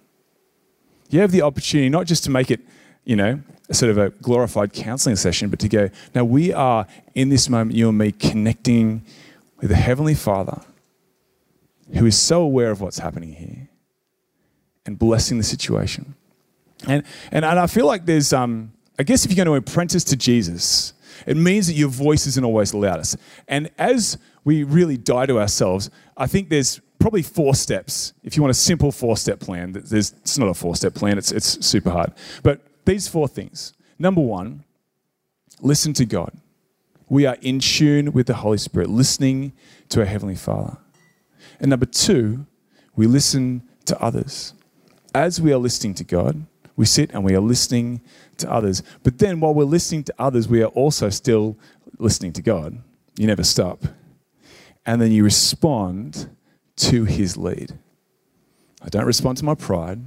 You 1.10 1.22
have 1.22 1.32
the 1.32 1.42
opportunity 1.42 1.90
not 1.90 2.08
just 2.08 2.24
to 2.26 2.32
make 2.32 2.50
it, 2.52 2.62
you 3.06 3.16
know, 3.16 3.40
sort 3.72 3.90
of 3.92 3.98
a 3.98 4.10
glorified 4.10 4.74
counseling 4.74 5.16
session, 5.16 5.50
but 5.50 5.60
to 5.60 5.70
go, 5.70 5.90
now 6.14 6.24
we 6.24 6.54
are 6.54 6.88
in 7.16 7.30
this 7.30 7.50
moment, 7.50 7.76
you 7.76 7.90
and 7.90 7.98
me, 7.98 8.12
connecting 8.12 9.04
with 9.60 9.70
the 9.70 9.76
Heavenly 9.76 10.16
Father 10.16 10.62
who 11.96 12.06
is 12.06 12.18
so 12.18 12.42
aware 12.42 12.72
of 12.72 12.82
what's 12.82 13.00
happening 13.00 13.34
here 13.34 13.70
and 14.86 14.98
blessing 14.98 15.38
the 15.38 15.44
situation. 15.44 16.16
And, 16.88 17.04
and, 17.32 17.46
and 17.46 17.60
I 17.60 17.68
feel 17.68 17.86
like 17.86 18.06
there's, 18.06 18.34
um, 18.34 18.74
I 18.98 19.04
guess 19.04 19.26
if 19.26 19.32
you're 19.32 19.44
going 19.46 19.62
to 19.62 19.70
apprentice 19.70 20.04
to 20.06 20.16
Jesus, 20.16 20.94
it 21.26 21.38
means 21.38 21.68
that 21.68 21.74
your 21.74 21.90
voice 21.90 22.26
isn't 22.28 22.44
always 22.44 22.72
the 22.72 22.78
loudest. 22.78 23.18
And 23.48 23.70
as 23.78 24.18
we 24.44 24.64
really 24.64 24.98
die 24.98 25.26
to 25.28 25.40
ourselves, 25.40 25.90
I 26.18 26.28
think 26.28 26.50
there's 26.50 26.82
probably 27.00 27.22
four 27.22 27.56
steps. 27.56 28.14
If 28.24 28.36
you 28.36 28.42
want 28.42 28.52
a 28.52 28.56
simple 28.56 28.92
four 28.92 29.16
step 29.16 29.40
plan, 29.40 29.74
there's, 29.74 30.12
it's 30.12 30.38
not 30.38 30.50
a 30.50 30.54
four 30.54 30.76
step 30.76 30.94
plan, 30.94 31.18
it's, 31.18 31.32
it's 31.32 31.66
super 31.66 31.92
hard. 31.92 32.14
But 32.42 32.62
these 32.86 33.08
four 33.08 33.28
things. 33.28 33.74
Number 34.00 34.22
one, 34.22 34.64
listen 35.62 35.94
to 35.94 36.06
God. 36.06 36.32
We 37.10 37.26
are 37.26 37.38
in 37.42 37.60
tune 37.60 38.12
with 38.12 38.28
the 38.28 38.36
Holy 38.36 38.58
Spirit, 38.58 38.90
listening 38.90 39.54
to 39.90 40.00
our 40.00 40.06
Heavenly 40.06 40.36
Father. 40.36 40.78
And 41.60 41.70
number 41.70 41.86
two, 41.86 42.46
we 42.96 43.08
listen 43.08 43.64
to 43.86 44.02
others. 44.02 44.54
As 45.14 45.40
we 45.40 45.54
are 45.54 45.58
listening 45.58 45.94
to 45.96 46.04
God, 46.04 46.46
we 46.76 46.86
sit 46.86 47.12
and 47.12 47.24
we 47.24 47.36
are 47.36 47.40
listening 47.40 48.02
to 48.38 48.52
others. 48.52 48.82
But 49.04 49.20
then 49.20 49.40
while 49.40 49.54
we're 49.54 49.64
listening 49.66 50.04
to 50.06 50.14
others, 50.18 50.48
we 50.48 50.64
are 50.64 50.70
also 50.70 51.10
still 51.10 51.58
listening 52.00 52.34
to 52.34 52.42
God. 52.42 52.82
You 53.18 53.28
never 53.28 53.44
stop. 53.44 53.84
And 54.86 55.02
then 55.02 55.12
you 55.12 55.24
respond 55.24 56.36
to 56.78 57.06
His 57.06 57.38
lead. 57.38 57.78
I 58.82 58.90
don't 58.90 59.06
respond 59.06 59.38
to 59.38 59.46
my 59.46 59.56
pride. 59.56 60.02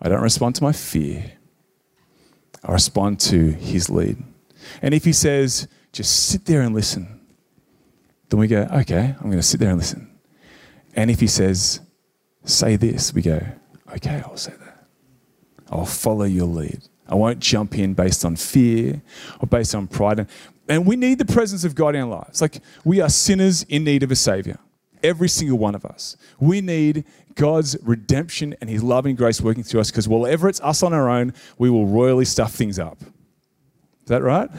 I 0.00 0.08
don't 0.08 0.22
respond 0.22 0.54
to 0.56 0.62
my 0.62 0.72
fear. 0.72 1.32
I 2.64 2.72
respond 2.72 3.20
to 3.20 3.52
his 3.52 3.88
lead. 3.90 4.22
And 4.82 4.94
if 4.94 5.04
he 5.04 5.12
says, 5.12 5.68
just 5.92 6.26
sit 6.28 6.44
there 6.44 6.60
and 6.62 6.74
listen, 6.74 7.20
then 8.28 8.38
we 8.38 8.46
go, 8.46 8.68
okay, 8.72 9.14
I'm 9.18 9.26
going 9.26 9.38
to 9.38 9.42
sit 9.42 9.60
there 9.60 9.70
and 9.70 9.78
listen. 9.78 10.10
And 10.94 11.10
if 11.10 11.20
he 11.20 11.26
says, 11.26 11.80
say 12.44 12.76
this, 12.76 13.12
we 13.12 13.22
go, 13.22 13.40
okay, 13.96 14.22
I'll 14.24 14.36
say 14.36 14.52
that. 14.58 14.86
I'll 15.70 15.86
follow 15.86 16.24
your 16.24 16.46
lead. 16.46 16.82
I 17.08 17.14
won't 17.14 17.40
jump 17.40 17.76
in 17.76 17.94
based 17.94 18.24
on 18.24 18.36
fear 18.36 19.02
or 19.40 19.46
based 19.46 19.74
on 19.74 19.88
pride. 19.88 20.28
And 20.68 20.86
we 20.86 20.94
need 20.96 21.18
the 21.18 21.24
presence 21.24 21.64
of 21.64 21.74
God 21.74 21.94
in 21.96 22.02
our 22.02 22.08
lives. 22.08 22.40
Like 22.40 22.60
we 22.84 23.00
are 23.00 23.08
sinners 23.08 23.64
in 23.64 23.84
need 23.84 24.02
of 24.02 24.12
a 24.12 24.16
savior. 24.16 24.58
Every 25.02 25.28
single 25.28 25.58
one 25.58 25.74
of 25.74 25.84
us. 25.84 26.16
We 26.38 26.60
need 26.60 27.04
God's 27.34 27.76
redemption 27.82 28.54
and 28.60 28.68
His 28.68 28.82
loving 28.82 29.16
grace 29.16 29.40
working 29.40 29.62
through 29.62 29.80
us 29.80 29.90
because 29.90 30.08
wherever 30.08 30.48
it's 30.48 30.60
us 30.60 30.82
on 30.82 30.92
our 30.92 31.08
own, 31.08 31.32
we 31.58 31.70
will 31.70 31.86
royally 31.86 32.24
stuff 32.24 32.52
things 32.52 32.78
up. 32.78 33.00
Is 33.00 34.08
that 34.08 34.22
right? 34.22 34.50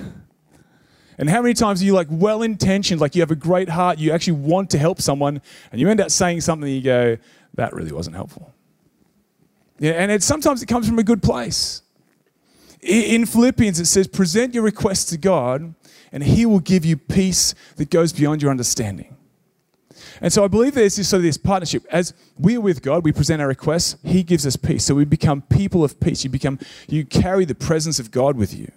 And 1.17 1.30
how 1.30 1.41
many 1.41 1.54
times 1.54 1.82
are 1.82 1.86
you 1.86 1.93
like 1.93 2.08
well 2.10 2.41
intentioned, 2.41 2.99
like 2.99 3.15
you 3.15 3.21
have 3.21 3.32
a 3.32 3.36
great 3.36 3.69
heart, 3.69 3.99
you 3.99 4.12
actually 4.12 4.34
want 4.34 4.71
to 4.71 4.80
help 4.80 5.01
someone, 5.01 5.41
and 5.71 5.80
you 5.80 5.88
end 5.88 6.01
up 6.01 6.10
saying 6.10 6.41
something 6.41 6.67
and 6.67 6.75
you 6.75 6.82
go, 6.82 7.17
that 7.54 7.73
really 7.73 7.91
wasn't 7.91 8.15
helpful. 8.15 8.54
Yeah, 9.77 9.91
and 9.91 10.12
it, 10.12 10.23
sometimes 10.23 10.63
it 10.63 10.67
comes 10.67 10.88
from 10.88 10.99
a 10.99 11.04
good 11.04 11.21
place. 11.21 11.84
In 12.82 13.25
Philippians, 13.27 13.80
it 13.80 13.86
says, 13.86 14.08
present 14.08 14.56
your 14.56 14.63
requests 14.63 15.06
to 15.12 15.17
God, 15.17 15.75
and 16.12 16.23
He 16.23 16.45
will 16.45 16.60
give 16.60 16.86
you 16.86 16.97
peace 16.97 17.54
that 17.75 17.89
goes 17.89 18.13
beyond 18.13 18.41
your 18.41 18.49
understanding. 18.49 19.15
And 20.19 20.34
so 20.34 20.43
I 20.43 20.47
believe 20.47 20.74
there's 20.74 20.95
this, 20.95 21.10
sort 21.10 21.19
of 21.19 21.24
this 21.24 21.38
partnership. 21.38 21.86
As 21.89 22.13
we 22.38 22.58
are 22.58 22.62
with 22.62 22.82
God, 22.82 23.06
we 23.06 23.12
present 23.12 23.41
our 23.41 23.47
requests, 23.47 23.95
He 24.04 24.24
gives 24.24 24.45
us 24.45 24.56
peace. 24.56 24.86
So 24.86 24.95
we 24.95 25.06
become 25.06 25.41
people 25.43 25.84
of 25.84 26.00
peace. 26.00 26.24
You 26.24 26.30
become, 26.30 26.60
you 26.88 27.06
carry 27.06 27.45
the 27.45 27.56
presence 27.56 28.00
of 28.00 28.12
God 28.12 28.36
with 28.36 28.54
you. 28.54 28.71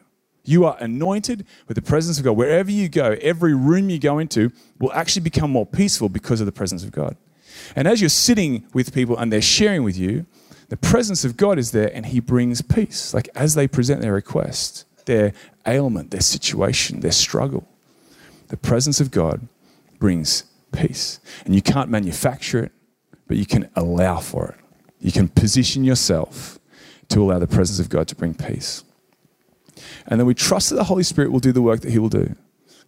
You 0.44 0.66
are 0.66 0.77
anointed 0.79 1.47
with 1.66 1.75
the 1.77 1.83
presence 1.83 2.18
of 2.18 2.25
God. 2.25 2.33
Wherever 2.33 2.70
you 2.70 2.88
go, 2.88 3.16
every 3.23 3.55
room 3.55 3.88
you 3.88 3.99
go 3.99 4.18
into 4.18 4.53
will 4.79 4.92
actually 4.92 5.23
become 5.23 5.51
more 5.51 5.66
peaceful 5.66 6.09
because 6.09 6.40
of 6.40 6.47
the 6.47 6.53
presence 6.53 6.85
of 6.85 6.92
God. 6.92 7.16
And 7.75 7.88
as 7.88 8.01
you're 8.01 8.11
sitting 8.11 8.66
with 8.75 8.94
people 8.94 9.16
and 9.16 9.33
they're 9.33 9.40
sharing 9.40 9.85
with 9.85 9.97
you, 9.97 10.27
the 10.68 10.77
presence 10.77 11.25
of 11.25 11.37
God 11.37 11.59
is 11.59 11.70
there 11.70 11.90
and 11.94 12.07
He 12.07 12.20
brings 12.20 12.61
peace. 12.61 13.14
Like 13.14 13.29
as 13.35 13.55
they 13.55 13.66
present 13.66 14.03
their 14.03 14.12
request, 14.12 14.85
their 15.07 15.33
ailment, 15.66 16.11
their 16.11 16.20
situation, 16.20 17.01
their 17.01 17.12
struggle, 17.12 17.66
the 18.49 18.57
presence 18.57 19.01
of 19.01 19.11
God 19.11 19.49
brings 19.99 20.44
peace. 20.74 21.20
And 21.44 21.54
you 21.54 21.62
can't 21.62 21.90
manufacture 21.90 22.64
it, 22.64 22.72
but 23.26 23.37
you 23.37 23.46
can 23.46 23.70
allow 23.76 24.18
for 24.18 24.48
it. 24.48 24.56
You 25.00 25.12
can 25.12 25.28
position 25.28 25.84
yourself 25.84 26.58
to 27.08 27.22
allow 27.22 27.38
the 27.38 27.46
presence 27.46 27.78
of 27.78 27.88
God 27.88 28.08
to 28.08 28.14
bring 28.14 28.34
peace. 28.34 28.84
And 30.06 30.20
then 30.20 30.26
we 30.26 30.34
trust 30.34 30.70
that 30.70 30.76
the 30.76 30.84
Holy 30.84 31.02
Spirit 31.02 31.32
will 31.32 31.40
do 31.40 31.52
the 31.52 31.62
work 31.62 31.80
that 31.80 31.90
He 31.90 31.98
will 31.98 32.08
do. 32.08 32.34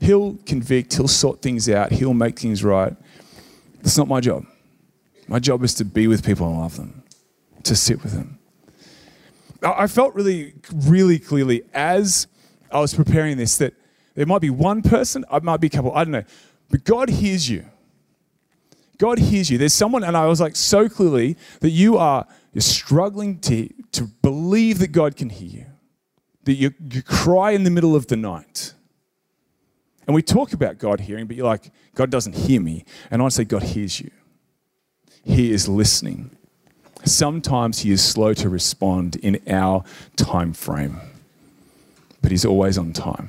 He'll 0.00 0.36
convict, 0.46 0.94
He'll 0.94 1.08
sort 1.08 1.42
things 1.42 1.68
out, 1.68 1.92
He'll 1.92 2.14
make 2.14 2.38
things 2.38 2.62
right. 2.62 2.94
That's 3.82 3.98
not 3.98 4.08
my 4.08 4.20
job. 4.20 4.46
My 5.28 5.38
job 5.38 5.62
is 5.64 5.74
to 5.74 5.84
be 5.84 6.06
with 6.06 6.24
people 6.24 6.46
and 6.48 6.58
love 6.58 6.76
them, 6.76 7.02
to 7.64 7.74
sit 7.74 8.02
with 8.02 8.12
them. 8.12 8.38
I 9.62 9.86
felt 9.86 10.14
really, 10.14 10.54
really 10.72 11.18
clearly 11.18 11.62
as 11.74 12.26
I 12.70 12.80
was 12.80 12.94
preparing 12.94 13.36
this 13.36 13.58
that 13.58 13.74
there 14.14 14.26
might 14.26 14.40
be 14.40 14.50
one 14.50 14.82
person, 14.82 15.24
it 15.32 15.42
might 15.42 15.60
be 15.60 15.66
a 15.66 15.70
couple, 15.70 15.92
I 15.94 16.04
don't 16.04 16.12
know, 16.12 16.24
but 16.70 16.84
God 16.84 17.08
hears 17.08 17.48
you. 17.48 17.64
God 18.98 19.18
hears 19.18 19.50
you. 19.50 19.58
There's 19.58 19.74
someone, 19.74 20.04
and 20.04 20.16
I 20.16 20.26
was 20.26 20.40
like 20.40 20.56
so 20.56 20.88
clearly 20.88 21.36
that 21.60 21.70
you 21.70 21.98
are 21.98 22.26
you're 22.56 22.62
struggling 22.62 23.38
to, 23.40 23.68
to 23.92 24.04
believe 24.22 24.78
that 24.78 24.88
God 24.88 25.14
can 25.14 25.28
hear 25.28 25.48
you, 25.60 25.66
that 26.44 26.54
you, 26.54 26.72
you 26.90 27.02
cry 27.02 27.50
in 27.50 27.64
the 27.64 27.70
middle 27.70 27.94
of 27.94 28.06
the 28.06 28.16
night. 28.16 28.72
And 30.06 30.14
we 30.14 30.22
talk 30.22 30.54
about 30.54 30.78
God 30.78 31.00
hearing, 31.00 31.26
but 31.26 31.36
you're 31.36 31.46
like, 31.46 31.70
God 31.94 32.08
doesn't 32.08 32.34
hear 32.34 32.62
me. 32.62 32.86
And 33.10 33.20
I 33.20 33.28
say, 33.28 33.44
God 33.44 33.62
hears 33.62 34.00
you. 34.00 34.10
He 35.22 35.52
is 35.52 35.68
listening. 35.68 36.30
Sometimes 37.04 37.80
he 37.80 37.90
is 37.90 38.02
slow 38.02 38.32
to 38.32 38.48
respond 38.48 39.16
in 39.16 39.38
our 39.48 39.84
time 40.16 40.54
frame, 40.54 40.98
but 42.22 42.30
he's 42.30 42.46
always 42.46 42.78
on 42.78 42.94
time. 42.94 43.28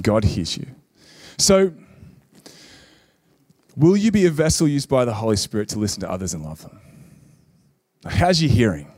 God 0.00 0.24
hears 0.24 0.56
you. 0.56 0.66
So, 1.38 1.72
Will 3.76 3.96
you 3.96 4.10
be 4.10 4.24
a 4.24 4.30
vessel 4.30 4.66
used 4.66 4.88
by 4.88 5.04
the 5.04 5.12
Holy 5.12 5.36
Spirit 5.36 5.68
to 5.70 5.78
listen 5.78 6.00
to 6.00 6.10
others 6.10 6.32
and 6.32 6.42
love 6.42 6.62
them? 6.62 6.80
How's 8.06 8.40
your 8.40 8.50
hearing? 8.50 8.90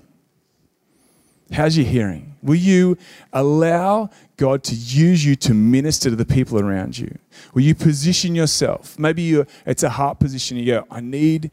How's 1.51 1.77
your 1.77 1.87
hearing? 1.87 2.37
Will 2.43 2.55
you 2.55 2.97
allow 3.33 4.11
God 4.37 4.63
to 4.65 4.75
use 4.75 5.25
you 5.25 5.35
to 5.37 5.55
minister 5.55 6.11
to 6.11 6.17
the 6.17 6.25
people 6.25 6.61
around 6.61 6.99
you? 6.99 7.19
Will 7.55 7.63
you 7.63 7.75
position 7.75 8.35
yourself? 8.35 8.99
Maybe 8.99 9.23
you 9.23 9.47
it's 9.67 9.83
a 9.83 9.91
heart 9.91 10.21
position. 10.21 10.59
You 10.59 10.67
go, 10.67 10.87
I 10.91 11.01
need 11.01 11.51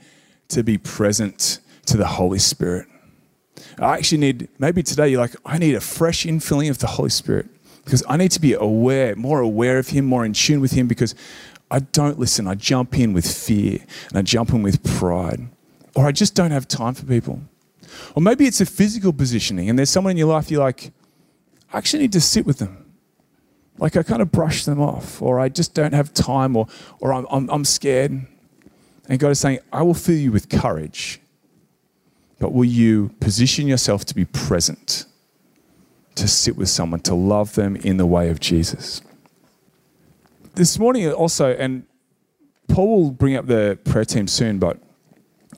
to 0.50 0.64
be 0.64 0.78
present 0.78 1.60
to 1.88 1.98
the 1.98 2.06
Holy 2.06 2.40
Spirit. 2.40 2.88
I 3.80 3.98
actually 3.98 4.20
need, 4.20 4.50
maybe 4.60 4.84
today 4.84 5.10
you're 5.10 5.22
like, 5.22 5.36
I 5.46 5.58
need 5.58 5.76
a 5.76 5.82
fresh 5.82 6.26
infilling 6.26 6.70
of 6.70 6.78
the 6.80 6.88
Holy 6.88 7.10
Spirit 7.10 7.48
because 7.84 8.04
I 8.08 8.18
need 8.18 8.32
to 8.32 8.42
be 8.42 8.54
aware, 8.54 9.16
more 9.16 9.40
aware 9.40 9.78
of 9.78 9.90
Him, 9.90 10.06
more 10.06 10.26
in 10.26 10.34
tune 10.34 10.60
with 10.60 10.74
Him 10.74 10.88
because 10.88 11.16
I 11.72 11.80
don't 11.80 12.20
listen. 12.20 12.48
I 12.48 12.56
jump 12.56 12.98
in 12.98 13.14
with 13.14 13.30
fear 13.30 13.80
and 14.10 14.18
I 14.18 14.22
jump 14.22 14.52
in 14.52 14.62
with 14.62 14.84
pride, 14.84 15.48
or 15.96 16.06
I 16.06 16.12
just 16.12 16.36
don't 16.36 16.52
have 16.52 16.68
time 16.68 16.94
for 16.94 17.06
people. 17.06 17.42
Or 18.16 18.22
maybe 18.22 18.46
it's 18.46 18.62
a 18.62 18.66
physical 18.66 19.14
positioning 19.14 19.70
and 19.70 19.78
there's 19.78 19.90
someone 19.90 20.12
in 20.12 20.18
your 20.18 20.28
life 20.28 20.52
you're 20.52 20.62
like, 20.64 20.92
I 21.72 21.78
actually 21.78 22.04
need 22.04 22.14
to 22.14 22.22
sit 22.22 22.46
with 22.46 22.60
them. 22.60 22.86
Like 23.78 23.98
I 23.98 24.04
kind 24.04 24.22
of 24.22 24.32
brush 24.32 24.64
them 24.64 24.80
off, 24.80 25.22
or 25.22 25.40
I 25.40 25.50
just 25.50 25.74
don't 25.74 25.94
have 25.94 26.14
time, 26.14 26.56
or, 26.56 26.68
or 27.02 27.12
I'm, 27.12 27.28
I'm, 27.30 27.50
I'm 27.50 27.66
scared. 27.66 28.26
And 29.10 29.20
God 29.20 29.32
is 29.32 29.40
saying, 29.40 29.60
I 29.74 29.82
will 29.82 29.94
fill 29.94 30.16
you 30.16 30.32
with 30.32 30.48
courage, 30.50 31.20
but 32.40 32.54
will 32.54 32.66
you 32.66 33.10
position 33.20 33.68
yourself 33.68 34.06
to 34.06 34.16
be 34.16 34.24
present, 34.24 35.06
to 36.16 36.28
sit 36.28 36.56
with 36.56 36.70
someone, 36.70 37.02
to 37.02 37.14
love 37.14 37.56
them 37.56 37.76
in 37.76 37.98
the 37.98 38.06
way 38.06 38.30
of 38.30 38.40
Jesus? 38.40 39.02
This 40.56 40.80
morning, 40.80 41.12
also, 41.12 41.54
and 41.54 41.86
Paul 42.70 43.04
will 43.04 43.12
bring 43.12 43.36
up 43.36 43.46
the 43.46 43.78
prayer 43.84 44.06
team 44.06 44.26
soon, 44.26 44.58
but 44.58 44.78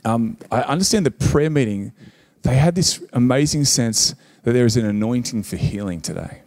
um, 0.04 0.38
I 0.52 0.62
understand 0.62 1.06
the 1.06 1.12
prayer 1.12 1.52
meeting, 1.52 1.94
they 2.42 2.56
had 2.56 2.74
this 2.74 3.04
amazing 3.14 3.66
sense 3.66 4.16
that 4.42 4.54
there 4.54 4.66
is 4.66 4.76
an 4.76 4.88
anointing 4.88 5.44
for 5.44 5.56
healing 5.56 6.02
today. 6.02 6.42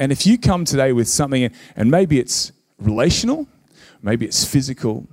And 0.00 0.10
if 0.10 0.26
you 0.26 0.36
come 0.36 0.64
today 0.64 0.92
with 0.92 1.06
something, 1.06 1.48
and 1.76 1.90
maybe 1.92 2.18
it's 2.18 2.50
relational, 2.80 3.46
maybe 4.02 4.26
it's 4.26 4.44
physical, 4.44 5.06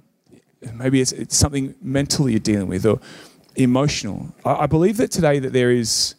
maybe 0.73 0.99
it's, 0.99 1.11
it's 1.11 1.37
something 1.37 1.75
mentally 1.79 2.31
you're 2.31 2.39
dealing 2.39 2.69
with, 2.69 2.87
or 2.87 2.99
emotional. 3.55 4.33
I, 4.43 4.63
I 4.63 4.65
believe 4.65 4.97
that 4.97 5.11
today 5.11 5.37
that 5.37 5.53
there 5.53 5.69
is, 5.69 6.15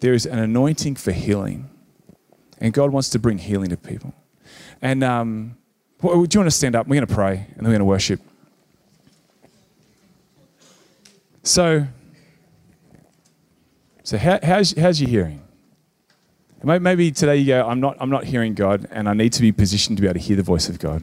there 0.00 0.14
is 0.14 0.24
an 0.24 0.38
anointing 0.38 0.94
for 0.94 1.12
healing. 1.12 1.68
And 2.62 2.72
God 2.72 2.92
wants 2.92 3.10
to 3.10 3.18
bring 3.18 3.36
healing 3.36 3.68
to 3.68 3.76
people. 3.76 4.14
And 4.80 5.04
um, 5.04 5.58
do 6.12 6.18
you 6.18 6.40
want 6.40 6.50
to 6.50 6.50
stand 6.50 6.74
up? 6.76 6.86
We're 6.86 6.96
going 6.96 7.06
to 7.06 7.14
pray 7.14 7.46
and 7.56 7.58
then 7.58 7.64
we're 7.64 7.78
going 7.78 7.80
to 7.80 7.84
worship. 7.84 8.20
So, 11.42 11.86
so 14.02 14.18
how, 14.18 14.38
how's, 14.42 14.76
how's 14.76 15.00
your 15.00 15.08
hearing? 15.10 15.42
Maybe 16.62 17.12
today 17.12 17.36
you 17.36 17.46
go, 17.46 17.66
I'm 17.66 17.80
not, 17.80 17.96
I'm 18.00 18.10
not 18.10 18.24
hearing 18.24 18.54
God 18.54 18.88
and 18.90 19.08
I 19.08 19.14
need 19.14 19.32
to 19.34 19.42
be 19.42 19.52
positioned 19.52 19.96
to 19.98 20.00
be 20.00 20.08
able 20.08 20.18
to 20.18 20.24
hear 20.26 20.36
the 20.36 20.42
voice 20.42 20.68
of 20.68 20.78
God. 20.78 21.02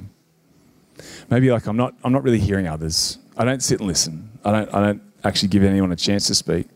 Maybe 1.29 1.49
like 1.49 1.67
I'm 1.67 1.77
not, 1.77 1.93
I'm 2.03 2.11
not 2.11 2.23
really 2.23 2.39
hearing 2.39 2.67
others. 2.67 3.19
I 3.37 3.45
don't 3.45 3.63
sit 3.63 3.79
and 3.79 3.87
listen. 3.87 4.37
I 4.43 4.51
don't, 4.51 4.73
I 4.73 4.85
don't 4.85 5.01
actually 5.23 5.49
give 5.49 5.63
anyone 5.63 5.91
a 5.91 5.95
chance 5.95 6.27
to 6.27 6.35
speak. 6.35 6.67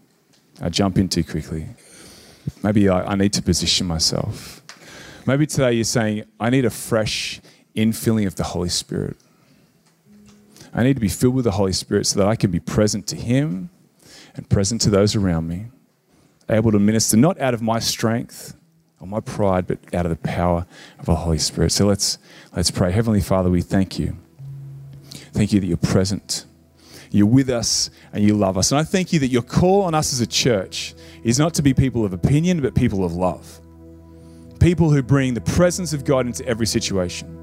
I 0.61 0.69
jump 0.69 0.97
in 0.97 1.09
too 1.09 1.23
quickly. 1.23 1.67
Maybe 2.63 2.87
I, 2.87 3.11
I 3.11 3.15
need 3.15 3.33
to 3.33 3.41
position 3.41 3.85
myself. 3.85 4.63
Maybe 5.25 5.45
today 5.45 5.73
you're 5.73 5.83
saying, 5.83 6.23
I 6.39 6.49
need 6.49 6.63
a 6.63 6.69
fresh 6.69 7.41
infilling 7.77 8.27
of 8.27 8.35
the 8.35 8.43
Holy 8.43 8.69
Spirit. 8.69 9.15
I 10.73 10.83
need 10.83 10.95
to 10.95 10.99
be 10.99 11.07
filled 11.07 11.35
with 11.35 11.45
the 11.45 11.51
Holy 11.51 11.73
Spirit 11.73 12.07
so 12.07 12.19
that 12.19 12.27
I 12.27 12.35
can 12.35 12.51
be 12.51 12.59
present 12.59 13.07
to 13.07 13.15
Him 13.15 13.69
and 14.35 14.49
present 14.49 14.81
to 14.81 14.89
those 14.89 15.15
around 15.15 15.47
me, 15.47 15.67
able 16.49 16.71
to 16.71 16.79
minister 16.79 17.15
not 17.15 17.39
out 17.39 17.53
of 17.53 17.61
my 17.61 17.79
strength, 17.79 18.55
or 18.99 19.07
my 19.07 19.19
pride, 19.19 19.67
but 19.67 19.79
out 19.93 20.05
of 20.05 20.09
the 20.09 20.27
power 20.27 20.65
of 20.99 21.05
the 21.05 21.15
Holy 21.15 21.37
Spirit. 21.37 21.71
So 21.71 21.85
let's, 21.85 22.17
let's 22.55 22.71
pray. 22.71 22.91
Heavenly 22.91 23.21
Father, 23.21 23.49
we 23.49 23.61
thank 23.61 23.99
you. 23.99 24.17
Thank 25.33 25.53
you 25.53 25.59
that 25.59 25.67
you're 25.67 25.77
present. 25.77 26.45
You're 27.11 27.27
with 27.27 27.49
us 27.49 27.89
and 28.11 28.23
you 28.23 28.35
love 28.35 28.57
us. 28.57 28.71
And 28.71 28.79
I 28.79 28.83
thank 28.83 29.13
you 29.13 29.19
that 29.19 29.27
your 29.27 29.43
call 29.43 29.83
on 29.83 29.93
us 29.93 30.13
as 30.13 30.19
a 30.19 30.27
church 30.27 30.95
is 31.23 31.37
not 31.37 31.53
to 31.55 31.61
be 31.61 31.73
people 31.73 32.05
of 32.05 32.13
opinion, 32.13 32.61
but 32.61 32.75
people 32.75 33.05
of 33.05 33.13
love. 33.13 33.59
People 34.59 34.89
who 34.89 35.03
bring 35.03 35.35
the 35.35 35.41
presence 35.41 35.93
of 35.93 36.03
God 36.03 36.25
into 36.25 36.43
every 36.45 36.65
situation. 36.65 37.36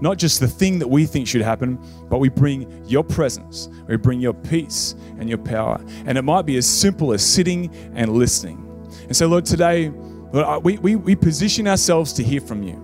Not 0.00 0.18
just 0.18 0.40
the 0.40 0.48
thing 0.48 0.78
that 0.80 0.88
we 0.88 1.06
think 1.06 1.26
should 1.28 1.42
happen, 1.42 1.78
but 2.08 2.18
we 2.18 2.28
bring 2.28 2.84
your 2.86 3.04
presence, 3.04 3.68
we 3.86 3.96
bring 3.96 4.20
your 4.20 4.34
peace 4.34 4.94
and 5.18 5.28
your 5.28 5.38
power. 5.38 5.80
And 6.06 6.18
it 6.18 6.22
might 6.22 6.46
be 6.46 6.56
as 6.56 6.66
simple 6.66 7.12
as 7.12 7.24
sitting 7.24 7.74
and 7.94 8.12
listening. 8.12 8.60
And 9.04 9.16
so, 9.16 9.26
Lord, 9.26 9.44
today, 9.44 9.90
Lord, 10.32 10.64
we, 10.64 10.78
we, 10.78 10.96
we 10.96 11.14
position 11.14 11.68
ourselves 11.68 12.12
to 12.14 12.24
hear 12.24 12.40
from 12.40 12.62
you. 12.62 12.80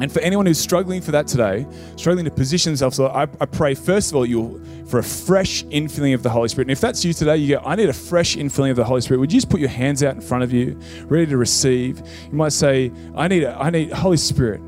And 0.00 0.10
for 0.10 0.18
anyone 0.20 0.46
who's 0.46 0.58
struggling 0.58 1.00
for 1.00 1.12
that 1.12 1.28
today, 1.28 1.66
struggling 1.96 2.24
to 2.24 2.30
position 2.30 2.72
themselves, 2.72 2.98
Lord, 2.98 3.12
I, 3.12 3.22
I 3.40 3.46
pray 3.46 3.74
first 3.74 4.10
of 4.10 4.16
all 4.16 4.26
you 4.26 4.60
for 4.88 4.98
a 4.98 5.04
fresh 5.04 5.62
infilling 5.66 6.14
of 6.14 6.24
the 6.24 6.30
Holy 6.30 6.48
Spirit. 6.48 6.66
And 6.66 6.72
if 6.72 6.80
that's 6.80 7.04
you 7.04 7.12
today, 7.12 7.36
you 7.36 7.56
go, 7.56 7.62
I 7.64 7.76
need 7.76 7.88
a 7.88 7.92
fresh 7.92 8.36
infilling 8.36 8.70
of 8.70 8.76
the 8.76 8.84
Holy 8.84 9.00
Spirit. 9.02 9.20
Would 9.20 9.32
you 9.32 9.38
just 9.38 9.50
put 9.50 9.60
your 9.60 9.68
hands 9.68 10.02
out 10.02 10.16
in 10.16 10.20
front 10.20 10.42
of 10.42 10.52
you, 10.52 10.78
ready 11.04 11.26
to 11.26 11.36
receive? 11.36 12.00
You 12.26 12.36
might 12.36 12.52
say, 12.52 12.90
I 13.14 13.28
need, 13.28 13.44
a, 13.44 13.56
I 13.56 13.70
need 13.70 13.92
Holy 13.92 14.16
Spirit. 14.16 14.60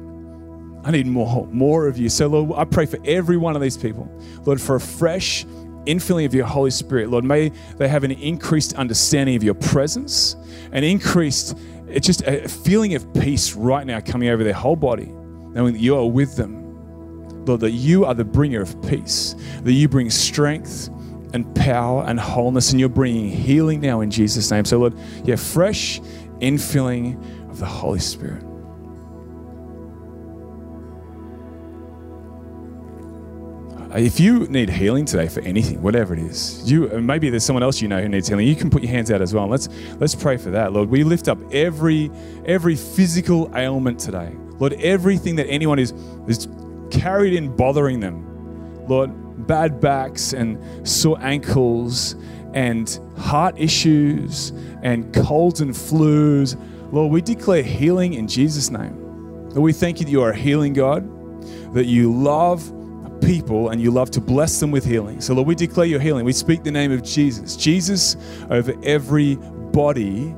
I 0.87 0.93
need 0.93 1.09
more, 1.09 1.49
more 1.49 1.89
of 1.89 1.99
you. 1.99 2.09
So, 2.09 2.29
Lord, 2.29 2.53
I 2.57 2.65
pray 2.65 2.87
for 2.87 2.99
every 3.05 3.37
one 3.37 3.57
of 3.57 3.61
these 3.61 3.77
people, 3.77 4.09
Lord, 4.45 4.61
for 4.61 4.77
a 4.77 4.81
fresh 4.81 5.45
infilling 5.85 6.27
of 6.27 6.33
your 6.33 6.47
Holy 6.47 6.71
Spirit. 6.71 7.11
Lord, 7.11 7.25
may 7.25 7.51
they 7.77 7.89
have 7.89 8.05
an 8.05 8.13
increased 8.13 8.75
understanding 8.75 9.35
of 9.35 9.43
your 9.43 9.55
presence, 9.55 10.37
an 10.71 10.85
increased 10.85 11.59
it's 11.89 12.07
just 12.07 12.23
a 12.23 12.49
feeling 12.49 12.95
of 12.95 13.13
peace 13.15 13.55
right 13.55 13.87
now 13.87 14.01
coming 14.01 14.29
over 14.29 14.45
their 14.45 14.53
whole 14.53 14.77
body, 14.77 15.07
knowing 15.07 15.73
that 15.73 15.81
you 15.81 15.97
are 15.97 16.07
with 16.07 16.37
them. 16.37 16.65
Lord, 17.45 17.61
that 17.61 17.71
you 17.73 18.05
are 18.05 18.15
the 18.15 18.25
bringer 18.25 18.61
of 18.63 18.81
peace, 18.83 19.35
that 19.63 19.73
you 19.73 19.89
bring 19.89 20.11
strength 20.11 20.89
and 21.33 21.53
power 21.55 22.05
and 22.05 22.19
wholeness, 22.19 22.71
and 22.71 22.81
you're 22.81 22.89
bringing 22.89 23.29
healing 23.29 23.81
now 23.81 24.03
in 24.03 24.11
Jesus' 24.11 24.51
name. 24.51 24.65
So, 24.65 24.79
Lord, 24.79 24.95
yeah, 25.25 25.37
fresh 25.37 26.01
infilling 26.41 27.21
of 27.51 27.59
the 27.59 27.67
Holy 27.67 28.01
Spirit. 28.01 28.46
If 33.97 34.21
you 34.21 34.41
need 34.49 34.69
healing 34.69 35.07
today 35.07 35.27
for 35.27 35.41
anything, 35.41 35.81
whatever 35.81 36.13
it 36.13 36.19
is, 36.19 36.71
you 36.71 36.91
uh, 36.93 36.99
maybe 36.99 37.31
there's 37.31 37.45
someone 37.45 37.63
else 37.63 37.81
you 37.81 37.89
know 37.89 38.01
who 38.01 38.11
needs 38.11 38.29
healing. 38.29 38.47
You 38.47 38.55
can 38.55 38.69
put 38.69 38.83
your 38.83 38.91
hands 38.93 39.11
out 39.11 39.23
as 39.23 39.33
well. 39.33 39.47
Let's 39.47 39.71
let's 39.99 40.15
pray 40.15 40.37
for 40.37 40.51
that, 40.51 40.75
Lord. 40.75 40.91
We 40.91 41.03
lift 41.03 41.29
up 41.29 41.39
every 41.51 42.11
every 42.45 42.77
physical 42.77 43.51
ailment 43.57 43.99
today, 43.99 44.33
Lord. 44.59 44.75
Everything 44.75 45.37
that 45.37 45.47
anyone 45.47 45.79
is 45.79 45.93
is 46.29 46.47
carried 46.91 47.33
in 47.33 47.57
bothering 47.57 48.01
them, 48.01 48.87
Lord. 48.87 49.47
Bad 49.47 49.81
backs 49.81 50.35
and 50.35 50.87
sore 50.87 51.19
ankles 51.23 52.17
and 52.53 53.01
heart 53.17 53.59
issues 53.59 54.51
and 54.83 55.15
colds 55.15 55.63
and 55.63 55.71
flus, 55.73 56.61
Lord. 56.93 57.13
We 57.13 57.23
declare 57.23 57.63
healing 57.63 58.13
in 58.15 58.29
Jesus' 58.29 58.71
name. 58.71 59.49
Lord, 59.51 59.63
we 59.63 59.73
thank 59.73 60.01
you 60.01 60.05
that 60.05 60.13
you 60.13 60.21
are 60.21 60.33
a 60.33 60.37
healing 60.37 60.75
God, 60.75 61.03
that 61.73 61.87
you 61.87 62.13
love 62.13 62.76
people 63.27 63.71
and 63.71 63.83
you 63.83 63.91
love 63.91 64.11
to 64.13 64.21
bless 64.21 64.61
them 64.61 64.71
with 64.71 64.85
healing. 64.85 65.21
So, 65.21 65.35
Lord, 65.35 65.49
we 65.49 65.55
declare 65.57 65.87
your 65.87 66.01
healing. 66.01 66.25
We 66.25 66.33
speak 66.33 66.63
the 66.63 66.71
name 66.71 66.93
of 66.93 67.03
Jesus. 67.03 67.57
Jesus 67.57 68.17
over 68.49 68.73
every 68.85 69.35
body. 69.73 70.29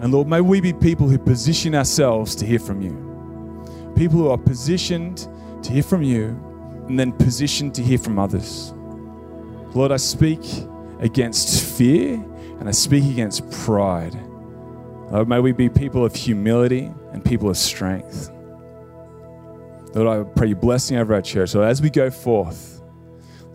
And 0.00 0.12
Lord, 0.12 0.28
may 0.28 0.40
we 0.40 0.60
be 0.60 0.72
people 0.72 1.08
who 1.08 1.18
position 1.18 1.74
ourselves 1.74 2.34
to 2.36 2.46
hear 2.46 2.60
from 2.60 2.80
you. 2.80 3.92
People 3.96 4.18
who 4.18 4.30
are 4.30 4.38
positioned 4.38 5.28
to 5.62 5.72
hear 5.72 5.82
from 5.82 6.02
you 6.02 6.28
and 6.88 6.98
then 6.98 7.12
positioned 7.12 7.74
to 7.74 7.82
hear 7.82 7.98
from 7.98 8.18
others. 8.18 8.72
Lord, 9.74 9.92
I 9.92 9.96
speak 9.96 10.40
against 11.00 11.76
fear 11.76 12.14
and 12.60 12.68
I 12.68 12.72
speak 12.72 13.04
against 13.04 13.50
pride. 13.50 14.14
Lord, 15.10 15.28
may 15.28 15.40
we 15.40 15.52
be 15.52 15.68
people 15.68 16.04
of 16.04 16.14
humility 16.14 16.92
and 17.12 17.24
people 17.24 17.50
of 17.50 17.56
strength. 17.56 18.30
Lord, 19.94 20.26
I 20.26 20.30
pray 20.30 20.48
your 20.48 20.56
blessing 20.56 20.96
over 20.98 21.14
our 21.14 21.22
church. 21.22 21.50
So 21.50 21.62
as 21.62 21.82
we 21.82 21.90
go 21.90 22.10
forth, 22.10 22.80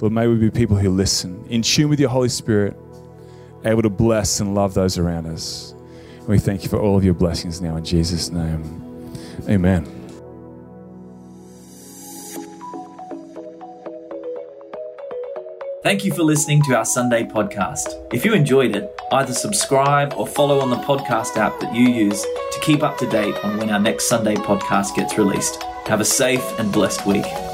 Lord, 0.02 0.14
may 0.14 0.28
we 0.28 0.36
be 0.36 0.52
people 0.52 0.76
who 0.76 0.90
listen, 0.90 1.46
in 1.50 1.62
tune 1.62 1.90
with 1.90 2.00
your 2.00 2.10
Holy 2.10 2.30
Spirit, 2.30 2.76
able 3.64 3.82
to 3.82 3.90
bless 3.90 4.40
and 4.42 4.54
love 4.54 4.74
those 4.74 4.98
around 4.98 5.28
us. 5.28 5.74
We 6.28 6.40
thank 6.40 6.64
you 6.64 6.70
for 6.70 6.80
all 6.80 6.98
of 6.98 7.06
your 7.06 7.14
blessings 7.14 7.62
now 7.62 7.78
in 7.78 7.86
Jesus' 7.86 8.30
name. 8.32 8.82
Amen. 9.48 9.86
Thank 15.84 16.04
you 16.04 16.12
for 16.12 16.24
listening 16.24 16.64
to 16.64 16.76
our 16.76 16.84
Sunday 16.84 17.24
podcast. 17.24 18.12
If 18.12 18.26
you 18.26 18.34
enjoyed 18.34 18.76
it, 18.76 18.92
either 19.12 19.34
subscribe 19.34 20.16
or 20.18 20.26
follow 20.26 20.60
on 20.60 20.72
the 20.72 20.78
podcast 20.78 21.38
app 21.38 21.60
that 21.60 21.76
you 21.76 21.88
use 21.88 22.22
to 22.24 22.60
keep 22.62 22.82
up 22.82 22.98
to 22.98 23.10
date 23.10 23.36
on 23.46 23.60
when 23.60 23.70
our 23.70 23.80
next 23.80 24.10
Sunday 24.10 24.34
podcast 24.34 24.96
gets 24.96 25.16
released. 25.16 25.64
Have 25.88 26.02
a 26.02 26.06
safe 26.06 26.44
and 26.58 26.72
blessed 26.72 27.06
week. 27.06 27.45